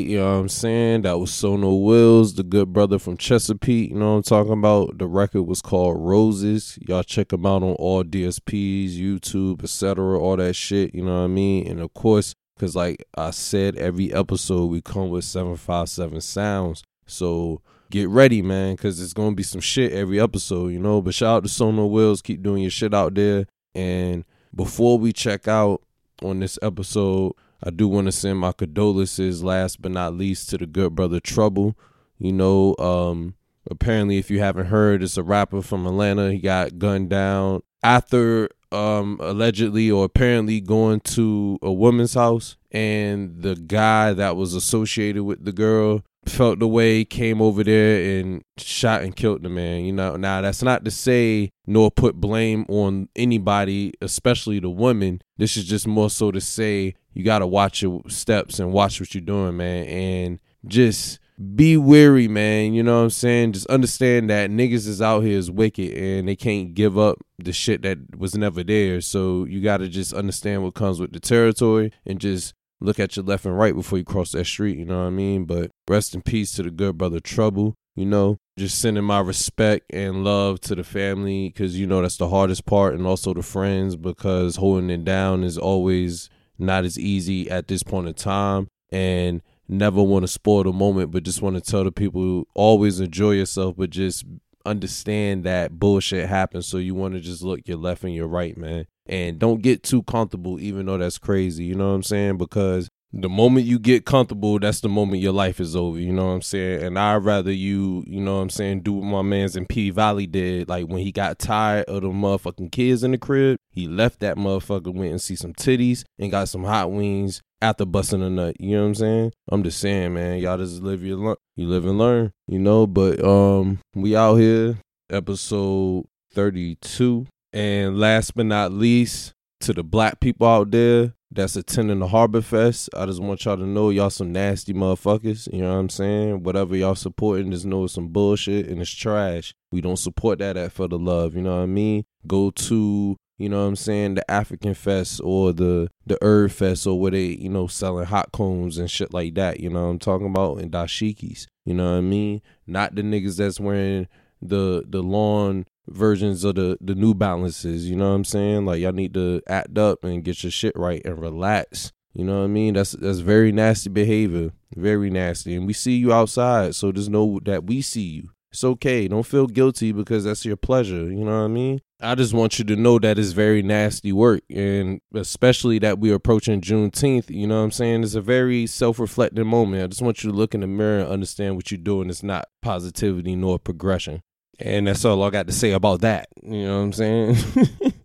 You 0.00 0.18
know 0.18 0.32
what 0.32 0.40
I'm 0.40 0.48
saying? 0.48 1.02
That 1.02 1.18
was 1.18 1.32
Sono 1.32 1.74
Wills, 1.74 2.34
the 2.34 2.42
good 2.42 2.72
brother 2.72 2.98
from 2.98 3.16
Chesapeake. 3.16 3.90
You 3.90 3.96
know 3.96 4.12
what 4.12 4.16
I'm 4.16 4.22
talking 4.22 4.52
about? 4.52 4.98
The 4.98 5.06
record 5.06 5.42
was 5.42 5.62
called 5.62 5.98
Roses. 5.98 6.78
Y'all 6.86 7.02
check 7.02 7.32
him 7.32 7.46
out 7.46 7.62
on 7.62 7.74
all 7.74 8.04
DSPs, 8.04 8.96
YouTube, 8.96 9.62
etc., 9.62 10.18
all 10.18 10.36
that 10.36 10.54
shit. 10.54 10.94
You 10.94 11.04
know 11.04 11.18
what 11.18 11.24
I 11.24 11.28
mean? 11.28 11.66
And 11.66 11.80
of 11.80 11.92
course, 11.94 12.34
because 12.56 12.76
like 12.76 13.04
I 13.16 13.30
said, 13.30 13.76
every 13.76 14.12
episode 14.12 14.66
we 14.66 14.80
come 14.80 15.10
with 15.10 15.24
757 15.24 16.20
sounds. 16.20 16.82
So 17.06 17.60
get 17.90 18.08
ready, 18.08 18.42
man, 18.42 18.74
because 18.74 19.00
it's 19.00 19.12
going 19.12 19.30
to 19.30 19.36
be 19.36 19.42
some 19.42 19.60
shit 19.60 19.92
every 19.92 20.20
episode, 20.20 20.68
you 20.68 20.78
know? 20.78 21.02
But 21.02 21.14
shout 21.14 21.36
out 21.36 21.42
to 21.42 21.48
Sono 21.48 21.86
Wills. 21.86 22.22
Keep 22.22 22.42
doing 22.42 22.62
your 22.62 22.70
shit 22.70 22.94
out 22.94 23.14
there. 23.14 23.46
And 23.74 24.24
before 24.54 24.98
we 24.98 25.12
check 25.12 25.48
out 25.48 25.82
on 26.22 26.40
this 26.40 26.58
episode, 26.62 27.32
I 27.62 27.70
do 27.70 27.86
want 27.88 28.06
to 28.06 28.12
send 28.12 28.38
my 28.38 28.52
condolences, 28.52 29.44
last 29.44 29.80
but 29.80 29.92
not 29.92 30.14
least, 30.14 30.50
to 30.50 30.58
the 30.58 30.66
good 30.66 30.94
brother 30.94 31.20
Trouble. 31.20 31.76
You 32.18 32.32
know, 32.32 32.74
um, 32.78 33.34
apparently, 33.70 34.18
if 34.18 34.30
you 34.30 34.40
haven't 34.40 34.66
heard, 34.66 35.02
it's 35.02 35.16
a 35.16 35.22
rapper 35.22 35.62
from 35.62 35.86
Atlanta. 35.86 36.32
He 36.32 36.38
got 36.38 36.78
gunned 36.78 37.10
down 37.10 37.62
after 37.82 38.48
um, 38.72 39.18
allegedly 39.20 39.90
or 39.90 40.04
apparently 40.04 40.60
going 40.60 41.00
to 41.00 41.58
a 41.62 41.72
woman's 41.72 42.14
house, 42.14 42.56
and 42.70 43.42
the 43.42 43.54
guy 43.54 44.12
that 44.12 44.36
was 44.36 44.54
associated 44.54 45.24
with 45.24 45.44
the 45.44 45.52
girl 45.52 46.02
felt 46.26 46.60
the 46.60 46.68
way, 46.68 47.04
came 47.04 47.42
over 47.42 47.64
there 47.64 48.20
and 48.20 48.42
shot 48.56 49.02
and 49.02 49.16
killed 49.16 49.42
the 49.42 49.48
man. 49.48 49.84
You 49.84 49.92
know, 49.92 50.16
now 50.16 50.40
that's 50.40 50.62
not 50.62 50.84
to 50.84 50.90
say 50.90 51.50
nor 51.66 51.90
put 51.90 52.14
blame 52.16 52.64
on 52.68 53.08
anybody, 53.16 53.92
especially 54.00 54.60
the 54.60 54.70
woman. 54.70 55.20
This 55.36 55.56
is 55.56 55.64
just 55.64 55.86
more 55.86 56.10
so 56.10 56.30
to 56.30 56.40
say 56.40 56.94
you 57.14 57.24
got 57.24 57.40
to 57.40 57.46
watch 57.46 57.82
your 57.82 58.02
steps 58.08 58.58
and 58.58 58.72
watch 58.72 59.00
what 59.00 59.14
you're 59.14 59.22
doing, 59.22 59.56
man, 59.56 59.86
and 59.86 60.38
just 60.66 61.18
be 61.54 61.76
weary, 61.76 62.28
man. 62.28 62.74
You 62.74 62.82
know 62.82 62.98
what 62.98 63.04
I'm 63.04 63.10
saying? 63.10 63.52
Just 63.52 63.66
understand 63.66 64.30
that 64.30 64.50
niggas 64.50 64.86
is 64.86 65.02
out 65.02 65.20
here 65.20 65.38
is 65.38 65.50
wicked 65.50 65.92
and 65.92 66.28
they 66.28 66.36
can't 66.36 66.74
give 66.74 66.98
up 66.98 67.18
the 67.38 67.52
shit 67.52 67.82
that 67.82 68.16
was 68.16 68.36
never 68.36 68.62
there. 68.62 69.00
So 69.00 69.44
you 69.44 69.60
got 69.60 69.78
to 69.78 69.88
just 69.88 70.12
understand 70.12 70.62
what 70.62 70.74
comes 70.74 71.00
with 71.00 71.12
the 71.12 71.20
territory 71.20 71.92
and 72.06 72.20
just 72.20 72.54
look 72.80 72.98
at 72.98 73.16
your 73.16 73.24
left 73.24 73.44
and 73.44 73.58
right 73.58 73.74
before 73.74 73.98
you 73.98 74.04
cross 74.04 74.32
that 74.32 74.46
street. 74.46 74.78
You 74.78 74.84
know 74.84 75.00
what 75.00 75.06
I 75.06 75.10
mean? 75.10 75.44
But 75.44 75.70
rest 75.88 76.14
in 76.14 76.22
peace 76.22 76.52
to 76.52 76.62
the 76.62 76.70
good 76.70 76.98
brother 76.98 77.20
Trouble. 77.20 77.74
You 77.94 78.06
know, 78.06 78.38
just 78.58 78.80
sending 78.80 79.04
my 79.04 79.20
respect 79.20 79.84
and 79.92 80.24
love 80.24 80.60
to 80.62 80.74
the 80.74 80.82
family 80.82 81.50
because 81.50 81.78
you 81.78 81.86
know 81.86 82.00
that's 82.00 82.16
the 82.16 82.30
hardest 82.30 82.64
part, 82.64 82.94
and 82.94 83.06
also 83.06 83.34
the 83.34 83.42
friends 83.42 83.96
because 83.96 84.56
holding 84.56 84.88
it 84.88 85.04
down 85.04 85.44
is 85.44 85.58
always 85.58 86.30
not 86.62 86.84
as 86.84 86.98
easy 86.98 87.50
at 87.50 87.68
this 87.68 87.82
point 87.82 88.08
in 88.08 88.14
time. 88.14 88.68
And 88.90 89.42
never 89.68 90.02
want 90.02 90.22
to 90.22 90.28
spoil 90.28 90.64
the 90.64 90.72
moment, 90.72 91.10
but 91.10 91.22
just 91.22 91.42
want 91.42 91.56
to 91.56 91.62
tell 91.62 91.84
the 91.84 91.92
people 91.92 92.46
always 92.54 93.00
enjoy 93.00 93.32
yourself, 93.32 93.76
but 93.76 93.90
just 93.90 94.24
understand 94.66 95.44
that 95.44 95.78
bullshit 95.78 96.28
happens. 96.28 96.66
So 96.66 96.76
you 96.76 96.94
want 96.94 97.14
to 97.14 97.20
just 97.20 97.42
look 97.42 97.60
your 97.64 97.78
left 97.78 98.04
and 98.04 98.14
your 98.14 98.28
right, 98.28 98.56
man. 98.56 98.86
And 99.06 99.38
don't 99.38 99.62
get 99.62 99.82
too 99.82 100.02
comfortable, 100.04 100.60
even 100.60 100.86
though 100.86 100.98
that's 100.98 101.18
crazy. 101.18 101.64
You 101.64 101.74
know 101.74 101.88
what 101.88 101.94
I'm 101.94 102.02
saying? 102.02 102.36
Because 102.36 102.88
the 103.12 103.28
moment 103.28 103.66
you 103.66 103.78
get 103.78 104.06
comfortable, 104.06 104.58
that's 104.58 104.80
the 104.80 104.88
moment 104.88 105.20
your 105.20 105.32
life 105.32 105.60
is 105.60 105.76
over. 105.76 105.98
You 105.98 106.12
know 106.12 106.26
what 106.26 106.32
I'm 106.32 106.42
saying? 106.42 106.82
And 106.82 106.98
I'd 106.98 107.16
rather 107.16 107.52
you, 107.52 108.04
you 108.06 108.20
know 108.20 108.36
what 108.36 108.42
I'm 108.42 108.50
saying, 108.50 108.80
do 108.80 108.94
what 108.94 109.04
my 109.04 109.22
man's 109.22 109.54
in 109.54 109.66
P 109.66 109.90
Valley 109.90 110.26
did. 110.26 110.68
Like 110.68 110.86
when 110.86 111.02
he 111.02 111.12
got 111.12 111.38
tired 111.38 111.84
of 111.86 112.02
the 112.02 112.08
motherfucking 112.08 112.72
kids 112.72 113.04
in 113.04 113.10
the 113.10 113.18
crib, 113.18 113.58
he 113.70 113.86
left 113.86 114.20
that 114.20 114.36
motherfucker, 114.36 114.94
went 114.94 115.10
and 115.10 115.20
see 115.20 115.36
some 115.36 115.52
titties 115.52 116.04
and 116.18 116.30
got 116.30 116.48
some 116.48 116.64
hot 116.64 116.90
wings 116.90 117.42
after 117.60 117.84
busting 117.84 118.22
a 118.22 118.30
nut. 118.30 118.56
You 118.58 118.76
know 118.76 118.82
what 118.82 118.88
I'm 118.88 118.94
saying? 118.94 119.32
I'm 119.50 119.62
just 119.62 119.78
saying, 119.78 120.14
man, 120.14 120.38
y'all 120.38 120.58
just 120.58 120.82
live 120.82 121.04
your 121.04 121.18
learn. 121.18 121.36
You 121.56 121.68
live 121.68 121.84
and 121.84 121.98
learn, 121.98 122.32
you 122.48 122.58
know. 122.58 122.86
But 122.86 123.22
um, 123.22 123.80
we 123.94 124.16
out 124.16 124.36
here, 124.36 124.78
episode 125.10 126.06
32, 126.32 127.26
and 127.52 127.98
last 127.98 128.34
but 128.34 128.46
not 128.46 128.72
least, 128.72 129.34
to 129.60 129.72
the 129.72 129.84
black 129.84 130.18
people 130.18 130.46
out 130.46 130.70
there 130.70 131.12
that's 131.34 131.56
attending 131.56 131.98
the 131.98 132.08
Harbor 132.08 132.42
Fest. 132.42 132.90
I 132.94 133.06
just 133.06 133.20
want 133.20 133.44
y'all 133.44 133.56
to 133.56 133.66
know 133.66 133.90
y'all 133.90 134.10
some 134.10 134.32
nasty 134.32 134.74
motherfuckers. 134.74 135.52
You 135.52 135.62
know 135.62 135.72
what 135.72 135.80
I'm 135.80 135.88
saying? 135.88 136.42
Whatever 136.42 136.76
y'all 136.76 136.94
supporting, 136.94 137.50
just 137.50 137.64
know 137.64 137.84
it's 137.84 137.94
some 137.94 138.08
bullshit 138.08 138.68
and 138.68 138.80
it's 138.80 138.90
trash. 138.90 139.54
We 139.70 139.80
don't 139.80 139.96
support 139.96 140.38
that 140.40 140.56
at 140.56 140.72
For 140.72 140.88
the 140.88 140.98
Love. 140.98 141.34
You 141.34 141.42
know 141.42 141.56
what 141.56 141.62
I 141.62 141.66
mean? 141.66 142.04
Go 142.26 142.50
to 142.50 143.16
you 143.38 143.48
know 143.48 143.62
what 143.62 143.68
I'm 143.70 143.76
saying, 143.76 144.14
the 144.14 144.30
African 144.30 144.72
Fest 144.72 145.20
or 145.24 145.52
the 145.52 145.88
the 146.06 146.16
Herb 146.22 146.52
Fest 146.52 146.86
or 146.86 147.00
where 147.00 147.10
they, 147.10 147.26
you 147.26 147.48
know, 147.48 147.66
selling 147.66 148.06
hot 148.06 148.30
cones 148.30 148.78
and 148.78 148.88
shit 148.88 149.12
like 149.12 149.34
that, 149.34 149.58
you 149.58 149.68
know 149.68 149.82
what 149.82 149.90
I'm 149.90 149.98
talking 149.98 150.28
about, 150.28 150.58
and 150.58 150.70
dashikis, 150.70 151.46
you 151.64 151.74
know 151.74 151.90
what 151.90 151.98
I 151.98 152.02
mean? 152.02 152.40
Not 152.68 152.94
the 152.94 153.02
niggas 153.02 153.38
that's 153.38 153.58
wearing 153.58 154.06
the 154.40 154.84
the 154.88 155.02
lawn 155.02 155.66
versions 155.88 156.44
of 156.44 156.54
the 156.56 156.78
the 156.80 156.94
New 156.94 157.14
Balances. 157.14 157.88
You 157.88 157.96
know 157.96 158.10
what 158.10 158.16
I'm 158.16 158.24
saying? 158.24 158.66
Like 158.66 158.80
y'all 158.80 158.92
need 158.92 159.14
to 159.14 159.42
act 159.48 159.76
up 159.78 160.04
and 160.04 160.24
get 160.24 160.42
your 160.42 160.50
shit 160.50 160.76
right 160.76 161.02
and 161.04 161.20
relax. 161.20 161.92
You 162.14 162.24
know 162.24 162.38
what 162.38 162.44
I 162.44 162.48
mean? 162.48 162.74
That's 162.74 162.92
that's 162.92 163.20
very 163.20 163.52
nasty 163.52 163.90
behavior, 163.90 164.52
very 164.76 165.10
nasty. 165.10 165.54
And 165.54 165.66
we 165.66 165.72
see 165.72 165.96
you 165.96 166.12
outside, 166.12 166.74
so 166.74 166.92
just 166.92 167.10
know 167.10 167.40
that 167.44 167.64
we 167.64 167.80
see 167.80 168.02
you. 168.02 168.30
It's 168.52 168.64
okay. 168.64 169.08
Don't 169.08 169.22
feel 169.22 169.46
guilty 169.46 169.92
because 169.92 170.24
that's 170.24 170.44
your 170.44 170.56
pleasure. 170.56 171.10
You 171.10 171.24
know 171.24 171.38
what 171.38 171.44
I 171.44 171.48
mean? 171.48 171.80
I 172.02 172.14
just 172.14 172.34
want 172.34 172.58
you 172.58 172.66
to 172.66 172.76
know 172.76 172.98
that 172.98 173.18
it's 173.18 173.30
very 173.30 173.62
nasty 173.62 174.12
work. 174.12 174.42
And 174.50 175.00
especially 175.14 175.78
that 175.78 176.00
we're 176.00 176.16
approaching 176.16 176.60
Juneteenth, 176.60 177.30
you 177.30 177.46
know 177.46 177.58
what 177.58 177.64
I'm 177.64 177.70
saying? 177.70 178.02
It's 178.02 178.14
a 178.14 178.20
very 178.20 178.66
self 178.66 178.98
reflecting 178.98 179.46
moment. 179.46 179.82
I 179.82 179.86
just 179.86 180.02
want 180.02 180.22
you 180.22 180.30
to 180.30 180.36
look 180.36 180.54
in 180.54 180.60
the 180.60 180.66
mirror 180.66 180.98
and 181.00 181.08
understand 181.08 181.56
what 181.56 181.70
you're 181.70 181.78
doing 181.78 182.10
it's 182.10 182.22
not 182.22 182.48
positivity 182.60 183.36
nor 183.36 183.58
progression. 183.58 184.22
And 184.58 184.86
that's 184.86 185.04
all 185.04 185.22
I 185.22 185.30
got 185.30 185.46
to 185.46 185.52
say 185.52 185.72
about 185.72 186.02
that. 186.02 186.28
You 186.42 186.64
know 186.64 186.78
what 186.78 186.84
I'm 186.84 186.92
saying? 186.92 187.36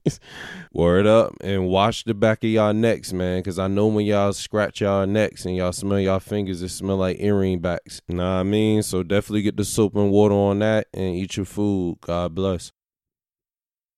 Word 0.73 1.05
up 1.05 1.33
and 1.41 1.67
wash 1.67 2.03
the 2.03 2.13
back 2.13 2.43
of 2.43 2.49
y'all 2.49 2.73
necks, 2.73 3.11
man. 3.11 3.43
Cause 3.43 3.59
I 3.59 3.67
know 3.67 3.87
when 3.87 4.05
y'all 4.05 4.33
scratch 4.33 4.81
y'all 4.81 5.05
necks 5.05 5.45
and 5.45 5.55
y'all 5.55 5.71
smell 5.71 5.99
y'all 5.99 6.19
fingers, 6.19 6.61
it 6.61 6.69
smell 6.69 6.97
like 6.97 7.17
earring 7.19 7.59
backs. 7.59 8.01
You 8.07 8.15
know 8.15 8.23
what 8.23 8.39
I 8.39 8.43
mean? 8.43 8.83
So 8.83 9.03
definitely 9.03 9.41
get 9.41 9.57
the 9.57 9.65
soap 9.65 9.95
and 9.95 10.11
water 10.11 10.35
on 10.35 10.59
that 10.59 10.87
and 10.93 11.15
eat 11.15 11.37
your 11.37 11.45
food. 11.45 11.97
God 12.01 12.33
bless. 12.33 12.71